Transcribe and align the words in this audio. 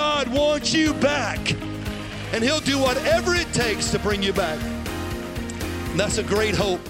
God 0.00 0.28
wants 0.28 0.72
you 0.72 0.94
back. 0.94 1.52
And 2.32 2.42
He'll 2.42 2.60
do 2.60 2.78
whatever 2.78 3.34
it 3.34 3.52
takes 3.52 3.90
to 3.90 3.98
bring 3.98 4.22
you 4.22 4.32
back. 4.32 4.58
And 5.90 6.00
that's 6.00 6.16
a 6.16 6.22
great 6.22 6.54
hope. 6.54 6.80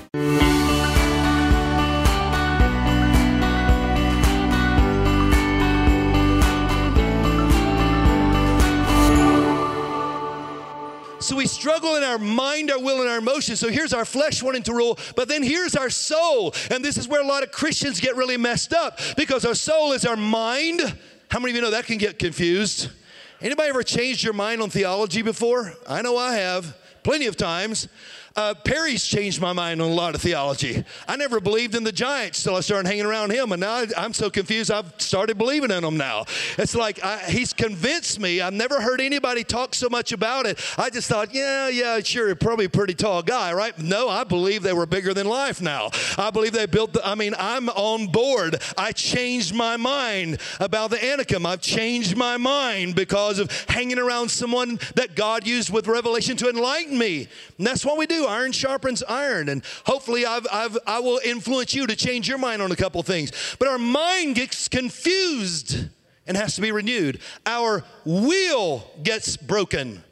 So 11.18 11.34
we 11.34 11.48
struggle 11.48 11.96
in 11.96 12.04
our 12.04 12.16
mind, 12.18 12.70
our 12.70 12.80
will, 12.80 13.00
and 13.00 13.10
our 13.10 13.18
emotions. 13.18 13.58
So 13.58 13.70
here's 13.70 13.92
our 13.92 14.04
flesh 14.04 14.40
wanting 14.40 14.62
to 14.62 14.72
rule, 14.72 14.96
but 15.16 15.26
then 15.26 15.42
here's 15.42 15.74
our 15.74 15.90
soul. 15.90 16.54
And 16.70 16.84
this 16.84 16.96
is 16.96 17.08
where 17.08 17.20
a 17.20 17.26
lot 17.26 17.42
of 17.42 17.50
Christians 17.50 17.98
get 17.98 18.14
really 18.14 18.36
messed 18.36 18.72
up 18.72 19.00
because 19.16 19.44
our 19.44 19.56
soul 19.56 19.94
is 19.94 20.06
our 20.06 20.16
mind. 20.16 20.80
How 21.28 21.40
many 21.40 21.50
of 21.50 21.56
you 21.56 21.62
know 21.62 21.70
that 21.70 21.86
can 21.86 21.98
get 21.98 22.20
confused? 22.20 22.88
Anybody 23.42 23.70
ever 23.70 23.82
changed 23.82 24.22
your 24.22 24.34
mind 24.34 24.60
on 24.60 24.68
theology 24.68 25.22
before? 25.22 25.72
I 25.88 26.02
know 26.02 26.18
I 26.18 26.34
have, 26.34 26.76
plenty 27.02 27.26
of 27.26 27.38
times. 27.38 27.88
Uh, 28.36 28.54
Perry's 28.54 29.04
changed 29.04 29.40
my 29.40 29.52
mind 29.52 29.82
on 29.82 29.90
a 29.90 29.94
lot 29.94 30.14
of 30.14 30.22
theology. 30.22 30.84
I 31.08 31.16
never 31.16 31.40
believed 31.40 31.74
in 31.74 31.82
the 31.82 31.92
Giants 31.92 32.42
till 32.42 32.54
I 32.54 32.60
started 32.60 32.88
hanging 32.88 33.06
around 33.06 33.32
him, 33.32 33.50
and 33.50 33.60
now 33.60 33.84
I, 33.96 34.04
am 34.04 34.12
so 34.12 34.30
confused. 34.30 34.70
I've 34.70 34.92
started 34.98 35.36
believing 35.36 35.72
in 35.72 35.82
them 35.82 35.96
now. 35.96 36.26
It's 36.56 36.76
like 36.76 37.02
I, 37.02 37.18
he's 37.28 37.52
convinced 37.52 38.20
me. 38.20 38.40
I've 38.40 38.52
never 38.52 38.80
heard 38.80 39.00
anybody 39.00 39.42
talk 39.42 39.74
so 39.74 39.88
much 39.88 40.12
about 40.12 40.46
it. 40.46 40.60
I 40.78 40.90
just 40.90 41.08
thought, 41.08 41.34
yeah, 41.34 41.68
yeah, 41.68 41.98
sure, 42.00 42.32
probably 42.36 42.66
a 42.66 42.70
pretty 42.70 42.94
tall 42.94 43.22
guy, 43.22 43.52
right? 43.52 43.76
No, 43.78 44.08
I 44.08 44.22
believe 44.22 44.62
they 44.62 44.72
were 44.72 44.86
bigger 44.86 45.12
than 45.12 45.26
life 45.26 45.60
now. 45.60 45.90
I 46.16 46.30
believe 46.30 46.52
they 46.52 46.66
built. 46.66 46.92
The, 46.92 47.06
I 47.06 47.16
mean, 47.16 47.34
I'm 47.36 47.68
on 47.70 48.06
board. 48.06 48.62
I 48.78 48.92
changed 48.92 49.54
my 49.54 49.76
mind 49.76 50.38
about 50.60 50.90
the 50.90 51.04
Anakim. 51.04 51.46
I've 51.46 51.62
changed 51.62 52.16
my 52.16 52.36
mind 52.36 52.94
because 52.94 53.40
of 53.40 53.50
hanging 53.68 53.98
around 53.98 54.30
someone 54.30 54.78
that 54.94 55.16
God 55.16 55.46
used 55.46 55.72
with 55.72 55.88
revelation 55.88 56.36
to 56.36 56.48
enlighten 56.48 56.96
me. 56.96 57.28
And 57.58 57.66
that's 57.66 57.84
what 57.84 57.98
we 57.98 58.06
do. 58.06 58.19
Iron 58.26 58.52
sharpens 58.52 59.02
iron. 59.02 59.48
And 59.48 59.62
hopefully, 59.86 60.26
I've, 60.26 60.46
I've, 60.52 60.78
I 60.86 61.00
will 61.00 61.20
influence 61.24 61.74
you 61.74 61.86
to 61.86 61.96
change 61.96 62.28
your 62.28 62.38
mind 62.38 62.62
on 62.62 62.72
a 62.72 62.76
couple 62.76 63.02
things. 63.02 63.32
But 63.58 63.68
our 63.68 63.78
mind 63.78 64.36
gets 64.36 64.68
confused 64.68 65.88
and 66.26 66.36
has 66.36 66.54
to 66.56 66.60
be 66.60 66.72
renewed. 66.72 67.20
Our 67.46 67.84
will 68.04 68.88
gets 69.02 69.36
broken. 69.36 70.04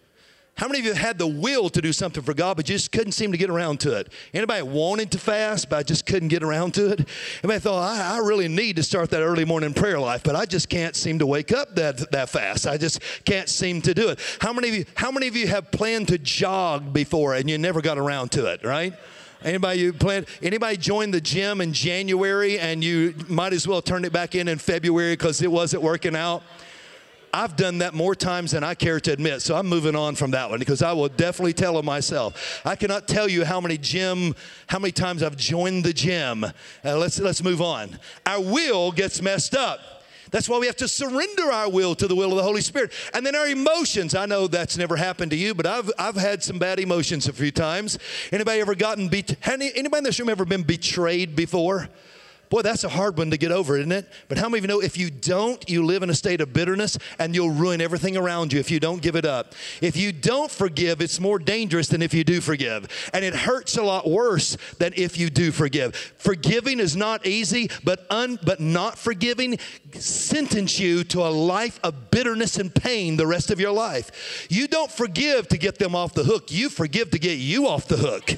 How 0.59 0.67
many 0.67 0.81
of 0.81 0.87
you 0.87 0.93
had 0.93 1.19
the 1.19 1.27
will 1.27 1.69
to 1.71 1.81
do 1.81 1.93
something 1.93 2.21
for 2.21 2.35
God, 2.35 2.57
but 2.57 2.67
just 2.67 2.91
couldn't 2.91 3.13
seem 3.13 3.31
to 3.31 3.39
get 3.39 3.49
around 3.49 3.79
to 3.81 3.97
it? 3.97 4.13
Anybody 4.35 4.63
wanted 4.63 5.13
to 5.13 5.19
fast, 5.19 5.71
but 5.71 5.87
just 5.87 6.05
couldn't 6.05 6.31
get 6.31 6.43
around 6.43 6.75
to 6.75 6.91
it? 6.91 7.09
Anybody 7.45 7.61
thought, 7.61 7.97
I, 7.97 8.17
I 8.17 8.19
really 8.19 8.49
need 8.49 8.75
to 8.75 8.83
start 8.83 9.09
that 9.11 9.23
early 9.23 9.45
morning 9.45 9.73
prayer 9.73 10.01
life, 10.01 10.25
but 10.25 10.35
I 10.35 10.47
just 10.47 10.69
can't 10.69 10.97
seem 10.97 11.21
to 11.21 11.27
wake 11.27 11.53
up 11.53 11.77
that, 11.77 12.11
that 12.11 12.29
fast. 12.29 12.67
I 12.67 12.77
just 12.77 13.01
can't 13.25 13.49
seem 13.49 13.81
to 13.83 13.95
do 13.95 14.09
it. 14.09 14.19
How 14.41 14.53
many 14.53 14.69
of 14.69 14.75
you, 14.75 14.85
how 14.97 15.13
many 15.13 15.29
of 15.29 15.37
you 15.37 15.47
have 15.47 15.71
planned 15.71 16.09
to 16.09 16.19
jog 16.19 16.93
before 16.93 17.37
and 17.37 17.49
you 17.49 17.57
never 17.57 17.81
got 17.81 17.97
around 17.97 18.33
to 18.33 18.47
it, 18.47 18.65
right? 18.65 18.95
Anybody 19.45 19.79
you 19.79 19.93
plan? 19.93 20.27
Anybody 20.43 20.77
joined 20.77 21.15
the 21.15 21.21
gym 21.21 21.61
in 21.61 21.73
January 21.73 22.59
and 22.59 22.83
you 22.83 23.15
might 23.29 23.53
as 23.53 23.69
well 23.69 23.81
turn 23.81 24.05
it 24.05 24.13
back 24.13 24.35
in 24.35 24.49
in 24.49 24.59
February 24.59 25.13
because 25.13 25.41
it 25.41 25.53
wasn't 25.53 25.85
working 25.85 26.17
out? 26.17 26.43
I've 27.33 27.57
done 27.57 27.79
that 27.79 27.95
more 27.95 28.15
times 28.15 28.53
than 28.53 28.65
I 28.65 28.75
care 28.75 29.01
to 29.01 29.13
admit, 29.13 29.43
so 29.43 29.57
I'm 29.57 29.67
moving 29.67 29.95
on 29.95 30.15
from 30.15 30.31
that 30.33 30.51
one 30.51 30.59
because 30.59 30.83
I 30.83 30.93
will 30.93 31.09
definitely 31.09 31.53
tell 31.53 31.77
of 31.77 31.85
myself. 31.85 32.61
I 32.65 32.77
cannot 32.77 33.09
tell 33.09 33.29
you 33.29 33.45
how 33.45 33.61
many 33.61 33.79
gym, 33.79 34.35
how 34.67 34.79
many 34.79 34.93
times 34.93 35.23
I've 35.23 35.37
joined 35.37 35.85
the 35.85 35.93
gym. 35.93 36.45
Uh, 36.45 36.53
let's 36.97 37.19
let's 37.19 37.43
move 37.43 37.61
on. 37.61 37.99
Our 38.27 38.41
will 38.41 38.93
gets 38.93 39.21
messed 39.23 39.55
up. 39.55 39.81
That's 40.31 40.49
why 40.49 40.59
we 40.59 40.67
have 40.67 40.77
to 40.77 40.89
surrender 40.89 41.51
our 41.51 41.71
will 41.71 41.95
to 41.95 42.07
the 42.07 42.15
will 42.15 42.31
of 42.31 42.37
the 42.37 42.43
Holy 42.43 42.61
Spirit. 42.61 42.93
And 43.15 43.25
then 43.25 43.35
our 43.35 43.49
emotions. 43.49 44.15
I 44.15 44.27
know 44.27 44.47
that's 44.47 44.77
never 44.77 44.97
happened 44.97 45.31
to 45.31 45.37
you, 45.37 45.55
but 45.55 45.67
I've, 45.67 45.91
I've 45.99 46.17
had 46.17 46.43
some 46.43 46.59
bad 46.59 46.79
emotions 46.79 47.29
a 47.29 47.33
few 47.33 47.51
times. 47.51 47.99
Anybody 48.31 48.61
ever 48.61 48.75
gotten, 48.75 49.09
be- 49.09 49.25
anybody 49.45 49.99
in 49.99 50.05
this 50.05 50.19
room 50.19 50.29
ever 50.29 50.45
been 50.45 50.63
betrayed 50.63 51.35
before? 51.35 51.89
Boy, 52.51 52.63
that's 52.63 52.85
a 52.85 52.89
hard 52.89 53.19
one 53.19 53.31
to 53.31 53.37
get 53.37 53.53
over, 53.53 53.77
isn't 53.77 53.93
it? 53.93 54.07
But 54.29 54.39
how 54.39 54.49
many 54.49 54.59
of 54.59 54.65
you 54.65 54.69
know 54.69 54.81
if 54.81 54.97
you 54.97 55.11
don't, 55.11 55.69
you 55.69 55.85
live 55.85 56.03
in 56.03 56.11
a 56.11 56.15
state 56.15 56.41
of 56.41 56.53
bitterness 56.53 56.99
and 57.19 57.35
you'll 57.35 57.51
ruin 57.51 57.81
everything 57.81 58.17
around 58.17 58.53
you 58.53 58.61
if 58.61 58.71
you 58.71 58.81
don't 58.81 59.03
give 59.03 59.17
it 59.17 59.25
up? 59.25 59.55
If 59.83 59.97
you 59.97 60.13
don't 60.13 60.51
forgive, 60.51 61.01
it's 61.03 61.21
more 61.21 61.39
dangerous 61.39 61.89
than 61.89 62.01
if 62.01 62.15
you 62.15 62.25
do 62.25 62.41
forgive. 62.41 62.89
And 63.13 63.25
it 63.25 63.35
hurts 63.35 63.77
a 63.77 63.83
lot 63.83 64.09
worse 64.09 64.57
than 64.79 64.95
if 64.97 65.19
you 65.19 65.29
do 65.29 65.53
forgive. 65.53 65.95
Forgiving 66.17 66.81
is 66.81 66.97
not 66.97 67.27
easy, 67.27 67.71
but 67.85 68.07
un, 68.11 68.39
but 68.43 68.61
not 68.61 68.99
forgiving 68.99 69.59
sentence 69.93 70.79
you 70.79 71.05
to 71.05 71.21
a 71.21 71.29
life 71.29 71.79
of 71.83 72.11
bitterness 72.11 72.57
and 72.57 72.75
pain 72.75 73.17
the 73.17 73.27
rest 73.27 73.51
of 73.51 73.61
your 73.61 73.73
life. 73.73 74.47
You 74.49 74.69
don't 74.69 74.91
forgive 74.91 75.49
to 75.49 75.59
get 75.59 75.79
them 75.79 75.95
off 75.95 76.15
the 76.15 76.25
hook. 76.25 76.51
You 76.51 76.69
forgive 76.69 77.11
to 77.11 77.19
get 77.19 77.39
you 77.39 77.69
off 77.69 77.89
the 77.89 77.97
hook. 77.97 78.37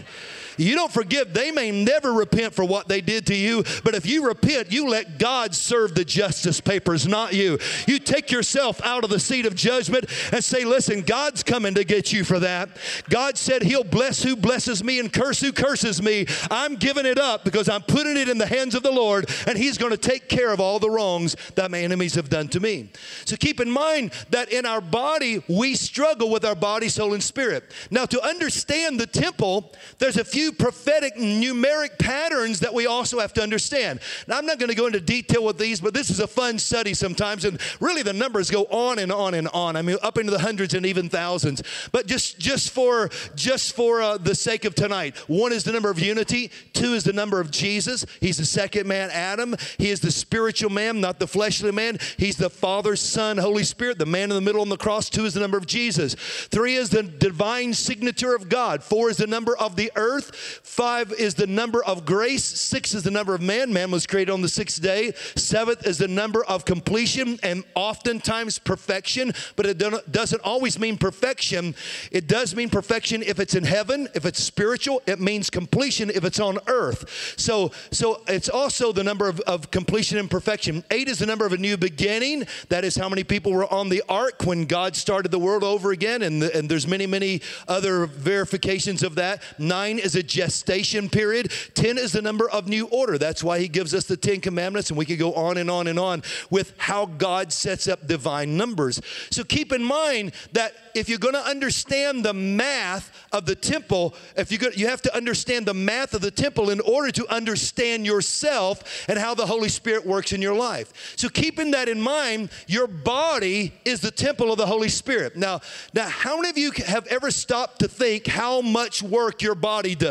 You 0.56 0.74
don't 0.74 0.92
forgive, 0.92 1.32
they 1.32 1.50
may 1.50 1.70
never 1.70 2.12
repent 2.12 2.54
for 2.54 2.64
what 2.64 2.88
they 2.88 3.00
did 3.00 3.26
to 3.26 3.34
you, 3.34 3.64
but 3.84 3.94
if 3.94 4.06
you 4.06 4.26
repent, 4.26 4.72
you 4.72 4.88
let 4.88 5.18
God 5.18 5.54
serve 5.54 5.94
the 5.94 6.04
justice 6.04 6.60
papers, 6.60 7.06
not 7.06 7.32
you. 7.32 7.58
You 7.86 7.98
take 7.98 8.30
yourself 8.30 8.80
out 8.84 9.04
of 9.04 9.10
the 9.10 9.20
seat 9.20 9.46
of 9.46 9.54
judgment 9.54 10.06
and 10.32 10.42
say, 10.42 10.64
Listen, 10.64 11.02
God's 11.02 11.42
coming 11.42 11.74
to 11.74 11.84
get 11.84 12.12
you 12.12 12.24
for 12.24 12.38
that. 12.40 12.70
God 13.08 13.36
said 13.36 13.62
He'll 13.62 13.84
bless 13.84 14.22
who 14.22 14.36
blesses 14.36 14.84
me 14.84 14.98
and 14.98 15.12
curse 15.12 15.40
who 15.40 15.52
curses 15.52 16.02
me. 16.02 16.26
I'm 16.50 16.76
giving 16.76 17.06
it 17.06 17.18
up 17.18 17.44
because 17.44 17.68
I'm 17.68 17.82
putting 17.82 18.16
it 18.16 18.28
in 18.28 18.38
the 18.38 18.46
hands 18.46 18.74
of 18.74 18.82
the 18.82 18.92
Lord, 18.92 19.28
and 19.46 19.56
He's 19.56 19.78
going 19.78 19.92
to 19.92 19.98
take 19.98 20.28
care 20.28 20.52
of 20.52 20.60
all 20.60 20.78
the 20.78 20.90
wrongs 20.90 21.36
that 21.54 21.70
my 21.70 21.80
enemies 21.80 22.14
have 22.14 22.28
done 22.28 22.48
to 22.48 22.60
me. 22.60 22.90
So 23.24 23.36
keep 23.36 23.60
in 23.60 23.70
mind 23.70 24.12
that 24.30 24.52
in 24.52 24.66
our 24.66 24.80
body, 24.80 25.42
we 25.48 25.74
struggle 25.74 26.30
with 26.30 26.44
our 26.44 26.54
body, 26.54 26.88
soul, 26.88 27.14
and 27.14 27.22
spirit. 27.22 27.72
Now, 27.90 28.06
to 28.06 28.22
understand 28.22 29.00
the 29.00 29.06
temple, 29.06 29.72
there's 29.98 30.16
a 30.16 30.24
few 30.24 30.49
prophetic 30.52 31.16
numeric 31.16 31.98
patterns 31.98 32.60
that 32.60 32.72
we 32.72 32.86
also 32.86 33.20
have 33.20 33.32
to 33.34 33.42
understand. 33.42 34.00
Now, 34.26 34.38
I'm 34.38 34.46
not 34.46 34.58
going 34.58 34.70
to 34.70 34.76
go 34.76 34.86
into 34.86 35.00
detail 35.00 35.44
with 35.44 35.58
these, 35.58 35.80
but 35.80 35.94
this 35.94 36.10
is 36.10 36.20
a 36.20 36.26
fun 36.26 36.58
study 36.58 36.94
sometimes, 36.94 37.44
and 37.44 37.60
really 37.80 38.02
the 38.02 38.12
numbers 38.12 38.50
go 38.50 38.64
on 38.64 38.98
and 38.98 39.12
on 39.12 39.34
and 39.34 39.48
on. 39.48 39.76
I 39.76 39.82
mean, 39.82 39.96
up 40.02 40.18
into 40.18 40.30
the 40.30 40.38
hundreds 40.38 40.74
and 40.74 40.86
even 40.86 41.08
thousands. 41.08 41.62
But 41.92 42.06
just 42.06 42.38
just 42.38 42.70
for 42.70 43.10
just 43.34 43.74
for 43.74 44.02
uh, 44.02 44.18
the 44.18 44.34
sake 44.34 44.64
of 44.64 44.74
tonight, 44.74 45.16
one 45.28 45.52
is 45.52 45.64
the 45.64 45.72
number 45.72 45.90
of 45.90 45.98
unity. 45.98 46.50
Two 46.72 46.94
is 46.94 47.04
the 47.04 47.12
number 47.12 47.40
of 47.40 47.50
Jesus. 47.50 48.06
He's 48.20 48.38
the 48.38 48.46
second 48.46 48.86
man, 48.86 49.10
Adam. 49.10 49.54
He 49.78 49.90
is 49.90 50.00
the 50.00 50.10
spiritual 50.10 50.70
man, 50.70 51.00
not 51.00 51.18
the 51.18 51.26
fleshly 51.26 51.72
man. 51.72 51.98
He's 52.16 52.36
the 52.36 52.50
Father, 52.50 52.96
Son, 52.96 53.38
Holy 53.38 53.64
Spirit, 53.64 53.98
the 53.98 54.06
man 54.06 54.24
in 54.24 54.36
the 54.36 54.40
middle 54.40 54.60
on 54.60 54.68
the 54.68 54.76
cross. 54.76 55.10
Two 55.10 55.24
is 55.24 55.34
the 55.34 55.40
number 55.40 55.58
of 55.58 55.66
Jesus. 55.66 56.14
Three 56.14 56.76
is 56.76 56.90
the 56.90 57.02
divine 57.02 57.74
signature 57.74 58.34
of 58.34 58.48
God. 58.48 58.82
Four 58.82 59.10
is 59.10 59.16
the 59.16 59.26
number 59.26 59.56
of 59.56 59.76
the 59.76 59.90
earth. 59.96 60.29
Five 60.34 61.12
is 61.12 61.34
the 61.34 61.46
number 61.46 61.82
of 61.84 62.04
grace. 62.04 62.44
Six 62.44 62.94
is 62.94 63.02
the 63.02 63.10
number 63.10 63.34
of 63.34 63.40
man. 63.40 63.72
Man 63.72 63.90
was 63.90 64.06
created 64.06 64.32
on 64.32 64.42
the 64.42 64.48
sixth 64.48 64.82
day. 64.82 65.12
Seventh 65.36 65.86
is 65.86 65.98
the 65.98 66.08
number 66.08 66.44
of 66.44 66.64
completion 66.64 67.38
and 67.42 67.64
oftentimes 67.74 68.58
perfection, 68.58 69.32
but 69.56 69.66
it 69.66 69.78
doesn't 70.10 70.42
always 70.42 70.78
mean 70.78 70.96
perfection. 70.96 71.74
It 72.10 72.26
does 72.26 72.54
mean 72.54 72.70
perfection 72.70 73.22
if 73.22 73.40
it's 73.40 73.54
in 73.54 73.64
heaven, 73.64 74.08
if 74.14 74.24
it's 74.24 74.42
spiritual. 74.42 75.02
It 75.06 75.20
means 75.20 75.50
completion 75.50 76.10
if 76.10 76.24
it's 76.24 76.40
on 76.40 76.58
earth. 76.66 77.34
So, 77.36 77.72
so 77.90 78.22
it's 78.28 78.48
also 78.48 78.92
the 78.92 79.04
number 79.04 79.28
of, 79.28 79.40
of 79.40 79.70
completion 79.70 80.18
and 80.18 80.30
perfection. 80.30 80.84
Eight 80.90 81.08
is 81.08 81.18
the 81.18 81.26
number 81.26 81.46
of 81.46 81.52
a 81.52 81.58
new 81.58 81.76
beginning. 81.76 82.46
That 82.68 82.84
is 82.84 82.96
how 82.96 83.08
many 83.08 83.24
people 83.24 83.52
were 83.52 83.72
on 83.72 83.88
the 83.88 84.02
ark 84.08 84.44
when 84.44 84.64
God 84.64 84.96
started 84.96 85.30
the 85.30 85.38
world 85.38 85.64
over 85.64 85.92
again. 85.92 86.22
And, 86.22 86.42
the, 86.42 86.56
and 86.56 86.68
there's 86.68 86.86
many, 86.86 87.06
many 87.06 87.40
other 87.68 88.06
verifications 88.06 89.02
of 89.02 89.14
that. 89.16 89.42
Nine 89.58 89.98
is 89.98 90.16
a 90.16 90.19
gestation 90.22 91.08
period. 91.08 91.52
10 91.74 91.98
is 91.98 92.12
the 92.12 92.22
number 92.22 92.48
of 92.50 92.68
new 92.68 92.86
order. 92.86 93.18
That's 93.18 93.44
why 93.44 93.58
he 93.58 93.68
gives 93.68 93.94
us 93.94 94.04
the 94.04 94.16
10 94.16 94.40
commandments, 94.40 94.90
and 94.90 94.98
we 94.98 95.04
could 95.04 95.18
go 95.18 95.34
on 95.34 95.58
and 95.58 95.70
on 95.70 95.86
and 95.86 95.98
on 95.98 96.22
with 96.50 96.74
how 96.78 97.06
God 97.06 97.52
sets 97.52 97.88
up 97.88 98.06
divine 98.06 98.56
numbers. 98.56 99.00
So 99.30 99.44
keep 99.44 99.72
in 99.72 99.82
mind 99.82 100.32
that 100.52 100.74
if 100.94 101.08
you're 101.08 101.18
going 101.18 101.34
to 101.34 101.46
understand 101.46 102.24
the 102.24 102.34
math 102.34 103.12
of 103.32 103.46
the 103.46 103.54
temple, 103.54 104.14
if 104.36 104.50
you 104.50 104.58
you 104.74 104.88
have 104.88 105.02
to 105.02 105.16
understand 105.16 105.66
the 105.66 105.74
math 105.74 106.14
of 106.14 106.20
the 106.20 106.30
temple 106.30 106.70
in 106.70 106.80
order 106.80 107.10
to 107.12 107.26
understand 107.28 108.06
yourself 108.06 109.06
and 109.08 109.18
how 109.18 109.34
the 109.34 109.46
Holy 109.46 109.68
Spirit 109.68 110.06
works 110.06 110.32
in 110.32 110.42
your 110.42 110.54
life. 110.54 111.14
So 111.16 111.28
keeping 111.28 111.70
that 111.72 111.88
in 111.88 112.00
mind, 112.00 112.50
your 112.66 112.86
body 112.86 113.72
is 113.84 114.00
the 114.00 114.10
temple 114.10 114.52
of 114.52 114.58
the 114.58 114.66
Holy 114.66 114.88
Spirit. 114.88 115.36
Now, 115.36 115.60
now 115.94 116.08
how 116.08 116.36
many 116.36 116.50
of 116.50 116.58
you 116.58 116.72
have 116.86 117.06
ever 117.06 117.30
stopped 117.30 117.80
to 117.80 117.88
think 117.88 118.26
how 118.26 118.60
much 118.60 119.02
work 119.02 119.42
your 119.42 119.54
body 119.54 119.94
does? 119.94 120.09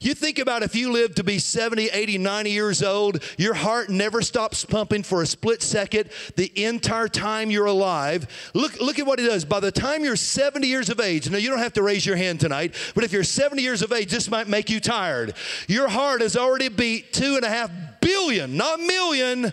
You 0.00 0.14
think 0.14 0.38
about 0.38 0.62
if 0.62 0.74
you 0.74 0.92
live 0.92 1.14
to 1.16 1.24
be 1.24 1.38
70, 1.38 1.88
80, 1.88 2.18
90 2.18 2.50
years 2.50 2.82
old, 2.82 3.22
your 3.38 3.54
heart 3.54 3.90
never 3.90 4.22
stops 4.22 4.64
pumping 4.64 5.02
for 5.02 5.22
a 5.22 5.26
split 5.26 5.62
second 5.62 6.10
the 6.36 6.64
entire 6.64 7.08
time 7.08 7.50
you're 7.50 7.66
alive. 7.66 8.26
Look 8.54 8.80
look 8.80 8.98
at 8.98 9.06
what 9.06 9.20
it 9.20 9.26
does. 9.26 9.44
By 9.44 9.60
the 9.60 9.72
time 9.72 10.04
you're 10.04 10.16
70 10.16 10.66
years 10.66 10.90
of 10.90 11.00
age, 11.00 11.30
now 11.30 11.38
you 11.38 11.50
don't 11.50 11.58
have 11.58 11.74
to 11.74 11.82
raise 11.82 12.04
your 12.06 12.16
hand 12.16 12.40
tonight, 12.40 12.74
but 12.94 13.04
if 13.04 13.12
you're 13.12 13.24
70 13.24 13.62
years 13.62 13.82
of 13.82 13.92
age, 13.92 14.10
this 14.10 14.30
might 14.30 14.48
make 14.48 14.70
you 14.70 14.80
tired. 14.80 15.34
Your 15.68 15.88
heart 15.88 16.20
has 16.20 16.36
already 16.36 16.68
beat 16.68 17.12
two 17.12 17.36
and 17.36 17.44
a 17.44 17.48
half 17.48 17.70
billion, 18.00 18.56
not 18.56 18.80
million, 18.80 19.52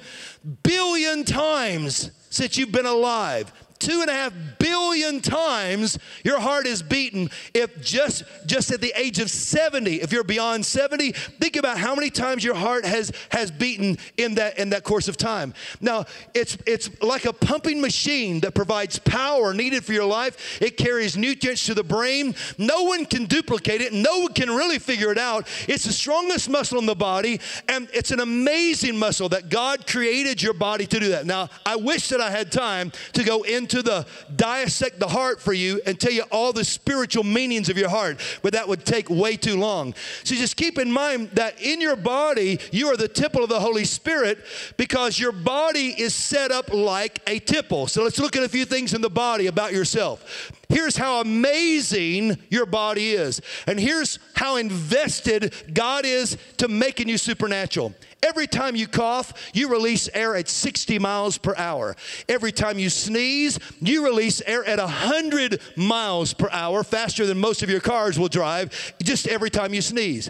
billion 0.63 1.23
times 1.23 2.11
since 2.29 2.57
you've 2.57 2.71
been 2.71 2.85
alive. 2.85 3.51
Two 3.79 4.01
and 4.01 4.09
a 4.09 4.13
half 4.13 4.33
billion 4.59 5.21
times 5.21 5.97
your 6.23 6.39
heart 6.39 6.67
is 6.67 6.81
beaten 6.81 7.29
if 7.53 7.81
just 7.81 8.23
just 8.45 8.71
at 8.71 8.81
the 8.81 8.91
age 8.95 9.19
of 9.19 9.29
70 9.29 10.01
if 10.01 10.11
you're 10.11 10.23
beyond 10.23 10.65
70 10.65 11.11
think 11.11 11.55
about 11.55 11.77
how 11.77 11.95
many 11.95 12.09
times 12.09 12.43
your 12.43 12.55
heart 12.55 12.85
has 12.85 13.11
has 13.29 13.51
beaten 13.51 13.97
in 14.17 14.35
that 14.35 14.57
in 14.57 14.69
that 14.71 14.83
course 14.83 15.07
of 15.07 15.17
time. 15.17 15.53
Now 15.81 16.05
it's 16.33 16.57
it's 16.65 16.89
like 17.01 17.25
a 17.25 17.33
pumping 17.33 17.81
machine 17.81 18.39
that 18.41 18.53
provides 18.53 18.99
power 18.99 19.53
needed 19.53 19.85
for 19.85 19.93
your 19.93 20.05
life. 20.05 20.61
It 20.61 20.77
carries 20.77 21.15
nutrients 21.17 21.65
to 21.67 21.73
the 21.73 21.83
brain. 21.83 22.35
No 22.57 22.83
one 22.83 23.05
can 23.05 23.25
duplicate 23.25 23.81
it. 23.81 23.93
No 23.93 24.19
one 24.19 24.33
can 24.33 24.49
really 24.49 24.79
figure 24.79 25.11
it 25.11 25.17
out. 25.17 25.47
It's 25.67 25.85
the 25.85 25.93
strongest 25.93 26.49
muscle 26.49 26.79
in 26.79 26.85
the 26.85 26.95
body 26.95 27.39
and 27.67 27.87
it's 27.93 28.11
an 28.11 28.19
amazing 28.19 28.97
muscle 28.97 29.29
that 29.29 29.49
god 29.49 29.87
created 29.87 30.41
your 30.41 30.53
body 30.53 30.85
to 30.87 30.99
do 30.99 31.09
that. 31.09 31.25
Now 31.25 31.49
i 31.65 31.75
wish 31.75 32.09
that 32.09 32.21
i 32.21 32.29
had 32.29 32.51
time 32.51 32.91
to 33.13 33.23
go 33.23 33.43
into 33.43 33.68
the 33.81 34.05
dissect 34.35 34.99
the 34.99 35.07
heart 35.07 35.41
for 35.41 35.53
you 35.53 35.81
and 35.85 35.99
tell 35.99 36.11
you 36.11 36.23
all 36.31 36.51
the 36.51 36.63
spiritual 36.63 37.23
meanings 37.23 37.69
of 37.69 37.77
your 37.77 37.89
heart, 37.89 38.19
but 38.41 38.53
that 38.53 38.67
would 38.67 38.85
take 38.85 39.09
way 39.09 39.35
too 39.35 39.57
long. 39.57 39.93
So 40.23 40.35
just 40.35 40.57
keep 40.57 40.77
in 40.77 40.91
mind 40.91 41.31
that 41.31 41.61
in 41.61 41.81
your 41.81 41.95
body, 41.95 42.59
you 42.71 42.87
are 42.87 42.97
the 42.97 43.07
temple 43.07 43.43
of 43.43 43.49
the 43.49 43.59
Holy 43.59 43.85
Spirit 43.85 44.39
because 44.77 45.19
your 45.19 45.31
body 45.31 45.95
is 45.97 46.13
set 46.13 46.51
up 46.51 46.73
like 46.73 47.21
a 47.27 47.39
temple. 47.39 47.87
So 47.87 48.03
let's 48.03 48.19
look 48.19 48.35
at 48.35 48.43
a 48.43 48.49
few 48.49 48.65
things 48.65 48.93
in 48.93 49.01
the 49.01 49.09
body 49.09 49.47
about 49.47 49.73
yourself. 49.73 50.51
Here's 50.69 50.95
how 50.95 51.21
amazing 51.21 52.37
your 52.49 52.67
body 52.67 53.11
is. 53.11 53.41
And 53.65 53.79
here's 53.79 54.19
how 54.35 54.57
invested 54.57 55.53
God 55.73 56.05
is 56.05 56.37
to 56.57 56.67
making 56.67 57.09
you 57.09 57.17
supernatural. 57.17 57.95
Every 58.21 58.47
time 58.47 58.75
you 58.75 58.85
cough, 58.85 59.33
you 59.53 59.69
release 59.69 60.09
air 60.13 60.35
at 60.35 60.49
60 60.49 60.99
miles 60.99 61.37
per 61.37 61.55
hour. 61.55 61.95
Every 62.27 62.51
time 62.51 62.77
you 62.77 62.89
sneeze, 62.89 63.57
you 63.79 64.03
release 64.03 64.41
air 64.45 64.63
at 64.65 64.77
100 64.77 65.61
miles 65.77 66.33
per 66.33 66.49
hour, 66.51 66.83
faster 66.83 67.25
than 67.25 67.39
most 67.39 67.63
of 67.63 67.69
your 67.69 67.79
cars 67.79 68.19
will 68.19 68.27
drive, 68.27 68.93
just 69.01 69.27
every 69.27 69.49
time 69.49 69.73
you 69.73 69.81
sneeze. 69.81 70.29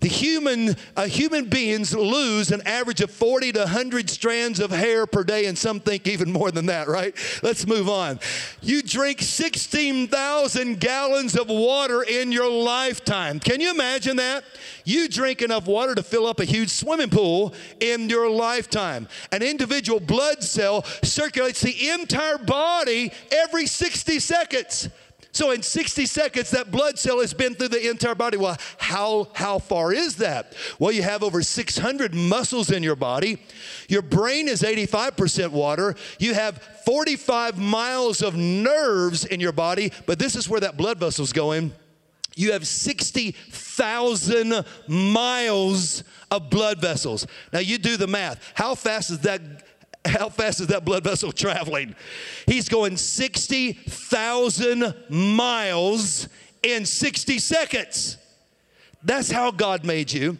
The 0.00 0.08
human, 0.08 0.76
uh, 0.96 1.06
human 1.06 1.46
beings 1.46 1.94
lose 1.94 2.50
an 2.50 2.60
average 2.66 3.00
of 3.00 3.10
40 3.10 3.52
to 3.52 3.60
100 3.60 4.10
strands 4.10 4.60
of 4.60 4.70
hair 4.70 5.06
per 5.06 5.24
day, 5.24 5.46
and 5.46 5.56
some 5.56 5.80
think 5.80 6.06
even 6.06 6.30
more 6.30 6.50
than 6.50 6.66
that, 6.66 6.88
right? 6.88 7.14
Let's 7.42 7.66
move 7.66 7.88
on. 7.88 8.20
You 8.60 8.82
drink 8.82 9.22
16,000 9.80 10.78
gallons 10.78 11.34
of 11.34 11.48
water 11.48 12.02
in 12.02 12.30
your 12.30 12.50
lifetime. 12.50 13.40
Can 13.40 13.62
you 13.62 13.70
imagine 13.70 14.16
that? 14.16 14.44
You 14.84 15.08
drink 15.08 15.40
enough 15.40 15.66
water 15.66 15.94
to 15.94 16.02
fill 16.02 16.26
up 16.26 16.38
a 16.38 16.44
huge 16.44 16.68
swimming 16.68 17.08
pool 17.08 17.54
in 17.80 18.10
your 18.10 18.28
lifetime. 18.28 19.08
An 19.32 19.42
individual 19.42 19.98
blood 19.98 20.42
cell 20.42 20.82
circulates 21.02 21.62
the 21.62 21.88
entire 21.88 22.36
body 22.36 23.10
every 23.32 23.66
60 23.66 24.18
seconds. 24.18 24.90
So 25.32 25.52
in 25.52 25.62
60 25.62 26.06
seconds, 26.06 26.50
that 26.50 26.70
blood 26.72 26.98
cell 26.98 27.20
has 27.20 27.32
been 27.32 27.54
through 27.54 27.68
the 27.68 27.88
entire 27.88 28.16
body. 28.16 28.36
Well, 28.36 28.56
how, 28.78 29.28
how 29.34 29.58
far 29.58 29.92
is 29.92 30.16
that? 30.16 30.54
Well, 30.78 30.90
you 30.92 31.02
have 31.02 31.22
over 31.22 31.42
600 31.42 32.14
muscles 32.14 32.70
in 32.70 32.82
your 32.82 32.96
body. 32.96 33.38
Your 33.88 34.02
brain 34.02 34.48
is 34.48 34.62
85% 34.62 35.50
water. 35.50 35.94
You 36.18 36.34
have 36.34 36.60
45 36.84 37.58
miles 37.58 38.22
of 38.22 38.34
nerves 38.36 39.24
in 39.24 39.38
your 39.40 39.52
body, 39.52 39.92
but 40.06 40.18
this 40.18 40.34
is 40.34 40.48
where 40.48 40.60
that 40.60 40.76
blood 40.76 40.98
vessel's 40.98 41.32
going. 41.32 41.72
You 42.36 42.52
have 42.52 42.66
60,000 42.66 44.64
miles 44.88 46.04
of 46.30 46.48
blood 46.50 46.80
vessels. 46.80 47.26
Now 47.52 47.58
you 47.58 47.78
do 47.78 47.96
the 47.96 48.06
math. 48.06 48.52
How 48.54 48.74
fast 48.74 49.10
is 49.10 49.18
that? 49.20 49.40
How 50.04 50.28
fast 50.28 50.60
is 50.60 50.66
that 50.68 50.84
blood 50.84 51.04
vessel 51.04 51.32
traveling? 51.32 51.94
He's 52.46 52.68
going 52.68 52.96
60,000 52.96 54.94
miles 55.08 56.28
in 56.62 56.86
60 56.86 57.38
seconds. 57.38 58.16
That's 59.02 59.30
how 59.30 59.50
God 59.50 59.84
made 59.84 60.12
you. 60.12 60.38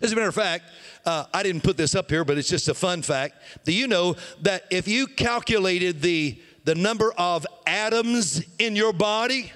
As 0.00 0.12
a 0.12 0.16
matter 0.16 0.28
of 0.28 0.34
fact, 0.34 0.64
uh, 1.04 1.24
I 1.32 1.42
didn't 1.42 1.62
put 1.62 1.76
this 1.76 1.94
up 1.94 2.10
here, 2.10 2.24
but 2.24 2.38
it's 2.38 2.48
just 2.48 2.68
a 2.68 2.74
fun 2.74 3.02
fact. 3.02 3.36
Do 3.64 3.72
you 3.72 3.86
know 3.88 4.16
that 4.42 4.64
if 4.70 4.86
you 4.86 5.06
calculated 5.06 6.02
the, 6.02 6.38
the 6.64 6.74
number 6.74 7.12
of 7.16 7.46
atoms 7.66 8.42
in 8.58 8.76
your 8.76 8.92
body, 8.92 9.52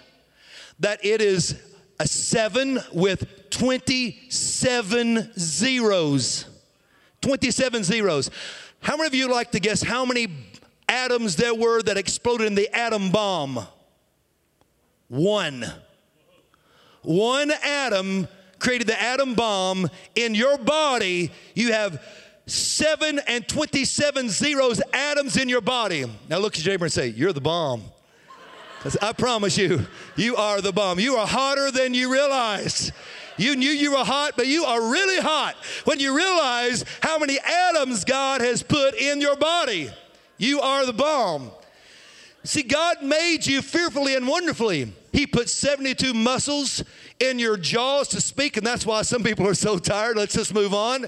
that 0.80 1.04
it 1.04 1.20
is 1.20 1.60
a 2.00 2.08
seven 2.08 2.80
with 2.92 3.50
27 3.50 5.32
zeros. 5.38 6.46
27 7.20 7.84
zeros. 7.84 8.30
How 8.82 8.96
many 8.96 9.06
of 9.06 9.14
you 9.14 9.30
like 9.30 9.52
to 9.52 9.60
guess 9.60 9.80
how 9.80 10.04
many 10.04 10.26
atoms 10.88 11.36
there 11.36 11.54
were 11.54 11.82
that 11.82 11.96
exploded 11.96 12.48
in 12.48 12.56
the 12.56 12.68
atom 12.76 13.10
bomb? 13.10 13.64
One. 15.06 15.64
One 17.02 17.52
atom 17.64 18.26
created 18.58 18.88
the 18.88 19.00
atom 19.00 19.34
bomb. 19.34 19.88
In 20.16 20.34
your 20.34 20.58
body, 20.58 21.30
you 21.54 21.72
have 21.72 22.02
seven 22.46 23.20
and 23.28 23.46
27 23.46 24.28
zeros 24.28 24.82
atoms 24.92 25.36
in 25.36 25.48
your 25.48 25.60
body. 25.60 26.04
Now 26.28 26.38
look 26.38 26.58
at 26.58 26.64
your 26.64 26.74
and 26.74 26.92
say, 26.92 27.06
You're 27.06 27.32
the 27.32 27.40
bomb. 27.40 27.84
I 29.00 29.12
promise 29.12 29.56
you, 29.56 29.86
you 30.16 30.34
are 30.34 30.60
the 30.60 30.72
bomb. 30.72 30.98
You 30.98 31.14
are 31.14 31.26
hotter 31.26 31.70
than 31.70 31.94
you 31.94 32.12
realize. 32.12 32.90
You 33.42 33.56
knew 33.56 33.70
you 33.70 33.90
were 33.90 34.04
hot, 34.04 34.34
but 34.36 34.46
you 34.46 34.64
are 34.64 34.80
really 34.80 35.20
hot 35.20 35.56
when 35.84 35.98
you 35.98 36.16
realize 36.16 36.84
how 37.02 37.18
many 37.18 37.40
atoms 37.40 38.04
God 38.04 38.40
has 38.40 38.62
put 38.62 38.94
in 38.94 39.20
your 39.20 39.34
body. 39.34 39.90
You 40.38 40.60
are 40.60 40.86
the 40.86 40.92
bomb. 40.92 41.50
See, 42.44 42.62
God 42.62 43.02
made 43.02 43.44
you 43.44 43.60
fearfully 43.60 44.14
and 44.14 44.28
wonderfully. 44.28 44.92
He 45.12 45.26
put 45.26 45.48
72 45.48 46.14
muscles 46.14 46.84
in 47.18 47.40
your 47.40 47.56
jaws 47.56 48.06
to 48.08 48.20
speak, 48.20 48.56
and 48.56 48.64
that's 48.64 48.86
why 48.86 49.02
some 49.02 49.24
people 49.24 49.48
are 49.48 49.54
so 49.54 49.76
tired. 49.76 50.16
Let's 50.16 50.34
just 50.34 50.54
move 50.54 50.72
on. 50.72 51.06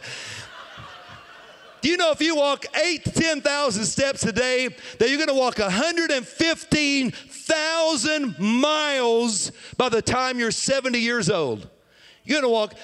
Do 1.82 1.88
you 1.88 1.96
know 1.96 2.10
if 2.10 2.20
you 2.20 2.34
walk 2.34 2.66
eight 2.84 3.04
to 3.04 3.12
10,000 3.12 3.84
steps 3.84 4.24
a 4.24 4.32
day, 4.32 4.70
that 4.98 5.08
you're 5.08 5.24
to 5.24 5.34
walk 5.34 5.60
115,000 5.60 8.38
miles 8.40 9.52
by 9.76 9.88
the 9.88 10.02
time 10.02 10.40
you're 10.40 10.50
70 10.50 10.98
years 10.98 11.30
old? 11.30 11.68
You're 12.24 12.40
going 12.40 12.50
to 12.50 12.54
walk 12.54 12.74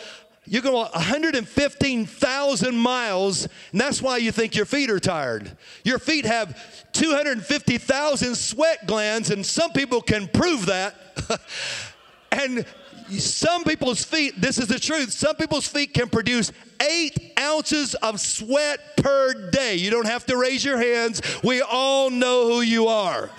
you're 0.46 0.62
going 0.62 0.72
to 0.72 0.78
walk 0.78 0.94
115,000 0.94 2.76
miles, 2.76 3.46
and 3.70 3.80
that's 3.80 4.02
why 4.02 4.16
you 4.16 4.32
think 4.32 4.56
your 4.56 4.64
feet 4.64 4.90
are 4.90 4.98
tired. 4.98 5.56
Your 5.84 6.00
feet 6.00 6.24
have 6.24 6.58
250,000 6.92 8.34
sweat 8.34 8.84
glands, 8.86 9.30
and 9.30 9.46
some 9.46 9.70
people 9.70 10.00
can 10.00 10.26
prove 10.26 10.66
that. 10.66 10.96
and 12.32 12.66
some 13.10 13.62
people's 13.62 14.02
feet, 14.02 14.40
this 14.40 14.58
is 14.58 14.66
the 14.66 14.80
truth, 14.80 15.12
some 15.12 15.36
people's 15.36 15.68
feet 15.68 15.94
can 15.94 16.08
produce 16.08 16.50
eight 16.80 17.32
ounces 17.38 17.94
of 17.96 18.18
sweat 18.18 18.96
per 18.96 19.50
day. 19.50 19.76
You 19.76 19.90
don't 19.90 20.06
have 20.06 20.26
to 20.26 20.36
raise 20.36 20.64
your 20.64 20.78
hands. 20.78 21.22
We 21.44 21.62
all 21.62 22.10
know 22.10 22.48
who 22.48 22.60
you 22.62 22.88
are. 22.88 23.30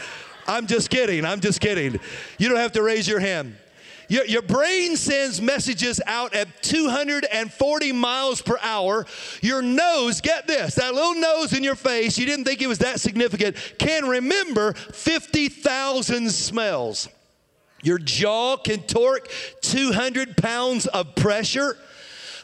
I'm 0.47 0.67
just 0.67 0.89
kidding. 0.89 1.25
I'm 1.25 1.39
just 1.39 1.59
kidding. 1.59 1.99
You 2.37 2.47
don't 2.47 2.57
have 2.57 2.73
to 2.73 2.83
raise 2.83 3.07
your 3.07 3.19
hand. 3.19 3.57
Your, 4.11 4.25
your, 4.25 4.41
brain 4.41 4.97
sends 4.97 5.41
messages 5.41 6.01
out 6.05 6.35
at 6.35 6.61
240 6.63 7.91
miles 7.93 8.41
per 8.41 8.57
hour. 8.61 9.05
Your 9.39 9.61
nose, 9.61 10.19
get 10.19 10.47
this, 10.47 10.75
that 10.75 10.93
little 10.93 11.15
nose 11.15 11.53
in 11.53 11.63
your 11.63 11.75
face, 11.75 12.17
you 12.17 12.25
didn't 12.25 12.43
think 12.43 12.61
it 12.61 12.67
was 12.67 12.79
that 12.79 12.99
significant, 12.99 13.55
can 13.77 14.05
remember 14.05 14.73
50,000 14.73 16.29
smells. 16.29 17.07
Your 17.83 17.99
jaw 17.99 18.57
can 18.57 18.81
torque 18.81 19.31
200 19.61 20.35
pounds 20.35 20.87
of 20.87 21.15
pressure. 21.15 21.77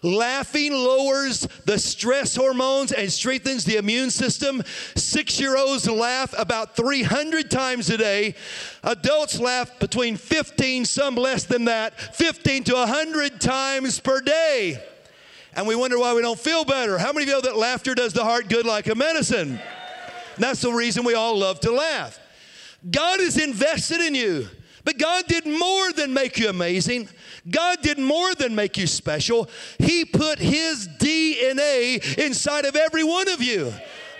Laughing 0.04 0.74
lowers 0.74 1.48
the 1.66 1.80
stress 1.80 2.36
hormones 2.36 2.92
and 2.92 3.12
strengthens 3.12 3.66
the 3.66 3.77
immune 3.77 4.12
system. 4.12 4.63
Six 4.96 5.39
year 5.39 5.58
olds 5.58 5.89
laugh 5.89 6.34
about 6.38 6.75
300 6.75 7.50
times 7.50 7.89
a 7.89 7.98
day. 7.98 8.36
Adults 8.84 9.39
laugh 9.39 9.80
between 9.80 10.18
15, 10.18 10.86
some 10.86 11.16
less 11.16 11.46
than 11.46 11.66
that, 11.66 12.00
15 12.16 12.63
to 12.66 12.74
100 12.74 13.42
times 13.42 14.00
per 14.00 14.22
day. 14.22 14.84
And 15.56 15.68
we 15.68 15.75
wonder 15.75 15.98
why 15.98 16.13
we 16.13 16.22
don't 16.22 16.39
feel 16.39 16.63
better. 16.66 17.00
How 17.00 17.12
many 17.12 17.24
of 17.24 17.30
you 17.30 17.34
know 17.34 17.42
that 17.42 17.58
laughter 17.58 17.96
does 17.96 18.13
the 18.13 18.24
heart 18.24 18.48
good 18.48 18.66
like 18.66 18.88
a 18.88 18.96
medicine? 18.96 19.60
That's 20.38 20.62
the 20.62 20.72
reason 20.72 21.04
we 21.04 21.16
all 21.16 21.38
love 21.38 21.60
to 21.62 21.72
laugh. 21.72 22.20
God 22.89 23.20
is 23.20 23.38
invested 23.38 24.01
in 24.01 24.13
you. 24.13 24.48
But 24.88 24.98
God 24.98 25.25
did 25.27 25.46
more 25.46 25.92
than 25.92 26.13
make 26.13 26.39
you 26.39 26.48
amazing. 26.48 27.10
God 27.50 27.82
did 27.82 27.98
more 27.98 28.34
than 28.36 28.56
make 28.56 28.77
you 28.77 28.88
special. 28.88 29.50
He 29.80 30.06
put 30.06 30.39
His 30.39 30.88
DNA 30.88 32.18
inside 32.18 32.66
of 32.66 32.75
every 32.75 33.04
one 33.04 33.30
of 33.30 33.42
you. 33.42 33.74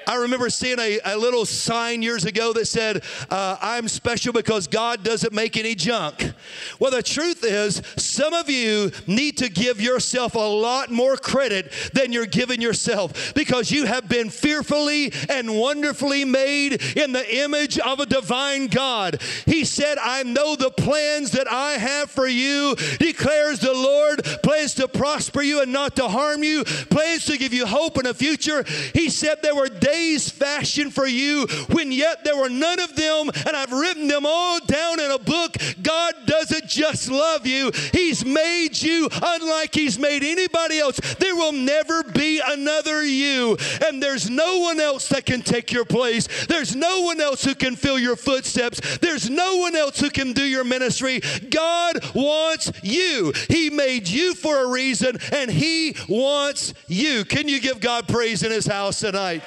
I 0.08 0.16
remember 0.16 0.50
seeing 0.50 0.80
a, 0.80 1.00
a 1.04 1.18
little 1.18 1.46
sign 1.46 2.02
years 2.02 2.24
ago 2.24 2.54
that 2.54 2.66
said, 2.66 3.04
uh, 3.30 3.58
I'm 3.62 3.90
special 3.90 4.32
because 4.32 4.66
God 4.66 5.04
doesn't 5.04 5.34
make 5.34 5.58
any 5.58 5.76
junk. 5.76 6.32
Well, 6.80 6.92
the 6.92 7.04
truth 7.04 7.44
is, 7.44 7.82
some 7.98 8.34
of 8.34 8.50
you 8.50 8.92
need 9.06 9.38
to 9.40 9.50
give 9.50 9.82
yourself 9.82 10.36
a 10.36 10.40
lot 10.40 10.90
more 10.90 11.18
credit 11.18 11.74
than 11.94 12.14
you're 12.14 12.26
giving 12.26 12.62
yourself 12.62 13.34
because 13.34 13.70
you 13.70 13.86
have 13.86 14.08
been 14.08 14.30
fearfully 14.30 15.12
and 15.28 15.60
wonderfully 15.60 16.24
made 16.24 16.82
in 16.96 17.12
the 17.12 17.38
image 17.44 17.78
of 17.78 18.00
a 18.00 18.06
divine 18.06 18.68
God. 18.68 19.22
He 19.46 19.66
said, 19.66 19.98
I 20.02 20.24
know 20.24 20.56
the 20.56 20.72
plans 20.72 21.32
that 21.32 21.52
I 21.52 21.74
have 21.74 22.10
for 22.10 22.28
you, 22.28 22.76
declares 22.98 23.60
the 23.60 23.74
Lord, 23.74 24.24
plans 24.42 24.74
to 24.76 24.88
prosper 24.88 25.42
you 25.42 25.62
and 25.62 25.74
not 25.74 25.98
to 25.98 26.08
harm 26.08 26.44
you, 26.44 26.64
plans 26.64 27.26
to 27.26 27.38
give 27.38 27.54
you 27.54 27.66
hope 27.66 27.98
and 27.98 28.08
a 28.08 28.14
future. 28.14 28.64
He 28.94 29.10
said 29.10 29.40
there 29.42 29.54
were 29.54 29.68
days 29.68 29.97
fashioned 30.30 30.94
for 30.94 31.08
you 31.08 31.48
when 31.72 31.92
yet 31.92 32.24
there 32.24 32.38
were 32.38 32.50
none 32.50 32.80
of 32.80 32.96
them, 32.96 33.30
and 33.46 33.56
I've 33.56 33.72
written 33.72 34.08
them 34.08 34.26
all 34.26 34.60
down 34.66 35.00
in 35.00 35.12
a 35.12 35.20
book. 35.20 35.56
God 35.82 36.14
doesn't 36.26 36.68
just 36.68 37.10
love 37.10 37.46
you, 37.46 37.72
He's 37.94 38.26
made 38.26 38.82
you 38.82 39.10
unlike 39.22 39.74
He's 39.74 39.98
made 39.98 40.24
anybody 40.24 40.80
else. 40.80 41.00
There 41.16 41.36
will 41.36 41.52
never 41.52 42.04
be 42.04 42.42
another 42.46 43.04
you, 43.04 43.58
and 43.86 44.02
there's 44.02 44.30
no 44.30 44.60
one 44.60 44.80
else 44.80 45.10
that 45.10 45.26
can 45.26 45.42
take 45.42 45.72
your 45.72 45.86
place. 45.86 46.28
There's 46.48 46.76
no 46.76 47.02
one 47.02 47.22
else 47.22 47.44
who 47.44 47.56
can 47.56 47.76
fill 47.76 48.00
your 48.00 48.16
footsteps. 48.16 48.98
There's 48.98 49.30
no 49.30 49.58
one 49.58 49.76
else 49.76 50.00
who 50.00 50.10
can 50.10 50.34
do 50.34 50.44
your 50.44 50.64
ministry. 50.64 51.22
God 51.50 52.00
wants 52.14 52.72
you. 52.84 53.34
He 53.50 53.70
made 53.70 54.08
you 54.08 54.34
for 54.34 54.64
a 54.64 54.68
reason, 54.68 55.18
and 55.34 55.50
He 55.50 55.96
wants 56.08 56.74
you. 56.88 57.26
Can 57.26 57.48
you 57.48 57.60
give 57.60 57.80
God 57.80 58.08
praise 58.08 58.44
in 58.44 58.52
His 58.52 58.66
house 58.66 59.00
tonight? 59.00 59.44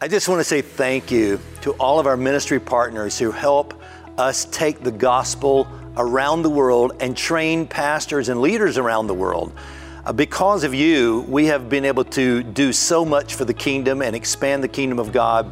I 0.00 0.08
just 0.08 0.28
want 0.28 0.40
to 0.40 0.44
say 0.44 0.60
thank 0.60 1.12
you 1.12 1.38
to 1.62 1.70
all 1.74 2.00
of 2.00 2.08
our 2.08 2.16
ministry 2.16 2.58
partners 2.58 3.16
who 3.16 3.30
help 3.30 3.80
us 4.18 4.44
take 4.46 4.82
the 4.82 4.90
gospel 4.90 5.68
around 5.96 6.42
the 6.42 6.50
world 6.50 6.94
and 6.98 7.16
train 7.16 7.64
pastors 7.64 8.28
and 8.28 8.40
leaders 8.40 8.76
around 8.76 9.06
the 9.06 9.14
world. 9.14 9.52
Uh, 10.04 10.12
because 10.12 10.64
of 10.64 10.74
you, 10.74 11.24
we 11.28 11.46
have 11.46 11.68
been 11.68 11.84
able 11.84 12.04
to 12.04 12.42
do 12.42 12.72
so 12.72 13.04
much 13.04 13.36
for 13.36 13.44
the 13.44 13.54
kingdom 13.54 14.02
and 14.02 14.16
expand 14.16 14.64
the 14.64 14.68
kingdom 14.68 14.98
of 14.98 15.12
God. 15.12 15.50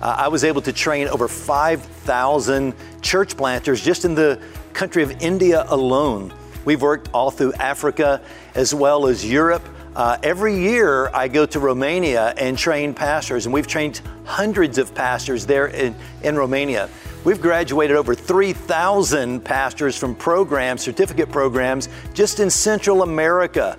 Uh, 0.00 0.16
I 0.18 0.28
was 0.28 0.42
able 0.42 0.62
to 0.62 0.72
train 0.72 1.06
over 1.08 1.28
5,000 1.28 2.74
church 3.02 3.36
planters 3.36 3.82
just 3.82 4.06
in 4.06 4.14
the 4.14 4.40
country 4.72 5.02
of 5.02 5.10
India 5.22 5.66
alone. 5.68 6.32
We've 6.64 6.80
worked 6.80 7.10
all 7.12 7.30
through 7.30 7.52
Africa 7.54 8.22
as 8.54 8.74
well 8.74 9.06
as 9.06 9.30
Europe. 9.30 9.62
Uh, 9.94 10.16
every 10.22 10.58
year, 10.58 11.10
I 11.12 11.28
go 11.28 11.44
to 11.44 11.60
Romania 11.60 12.32
and 12.38 12.56
train 12.56 12.94
pastors, 12.94 13.44
and 13.44 13.52
we've 13.52 13.66
trained 13.66 14.00
hundreds 14.24 14.78
of 14.78 14.94
pastors 14.94 15.44
there 15.44 15.66
in, 15.66 15.94
in 16.22 16.34
Romania. 16.34 16.88
We've 17.24 17.40
graduated 17.40 17.96
over 17.96 18.14
3,000 18.14 19.44
pastors 19.44 19.96
from 19.96 20.14
programs, 20.14 20.80
certificate 20.80 21.30
programs, 21.30 21.90
just 22.14 22.40
in 22.40 22.48
Central 22.48 23.02
America. 23.02 23.76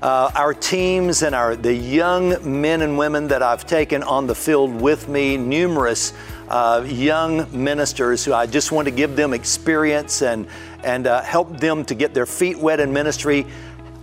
Uh, 0.00 0.30
our 0.36 0.54
teams 0.54 1.22
and 1.22 1.34
our 1.34 1.56
the 1.56 1.74
young 1.74 2.60
men 2.60 2.82
and 2.82 2.96
women 2.96 3.28
that 3.28 3.42
I've 3.42 3.66
taken 3.66 4.02
on 4.02 4.26
the 4.26 4.34
field 4.34 4.80
with 4.80 5.08
me, 5.08 5.36
numerous 5.36 6.12
uh, 6.48 6.84
young 6.86 7.48
ministers 7.50 8.24
who 8.24 8.32
I 8.32 8.46
just 8.46 8.72
want 8.72 8.86
to 8.86 8.92
give 8.92 9.16
them 9.16 9.32
experience 9.32 10.22
and 10.22 10.46
and 10.84 11.06
uh, 11.06 11.22
help 11.22 11.58
them 11.58 11.84
to 11.86 11.94
get 11.94 12.14
their 12.14 12.26
feet 12.26 12.58
wet 12.58 12.78
in 12.78 12.92
ministry. 12.92 13.46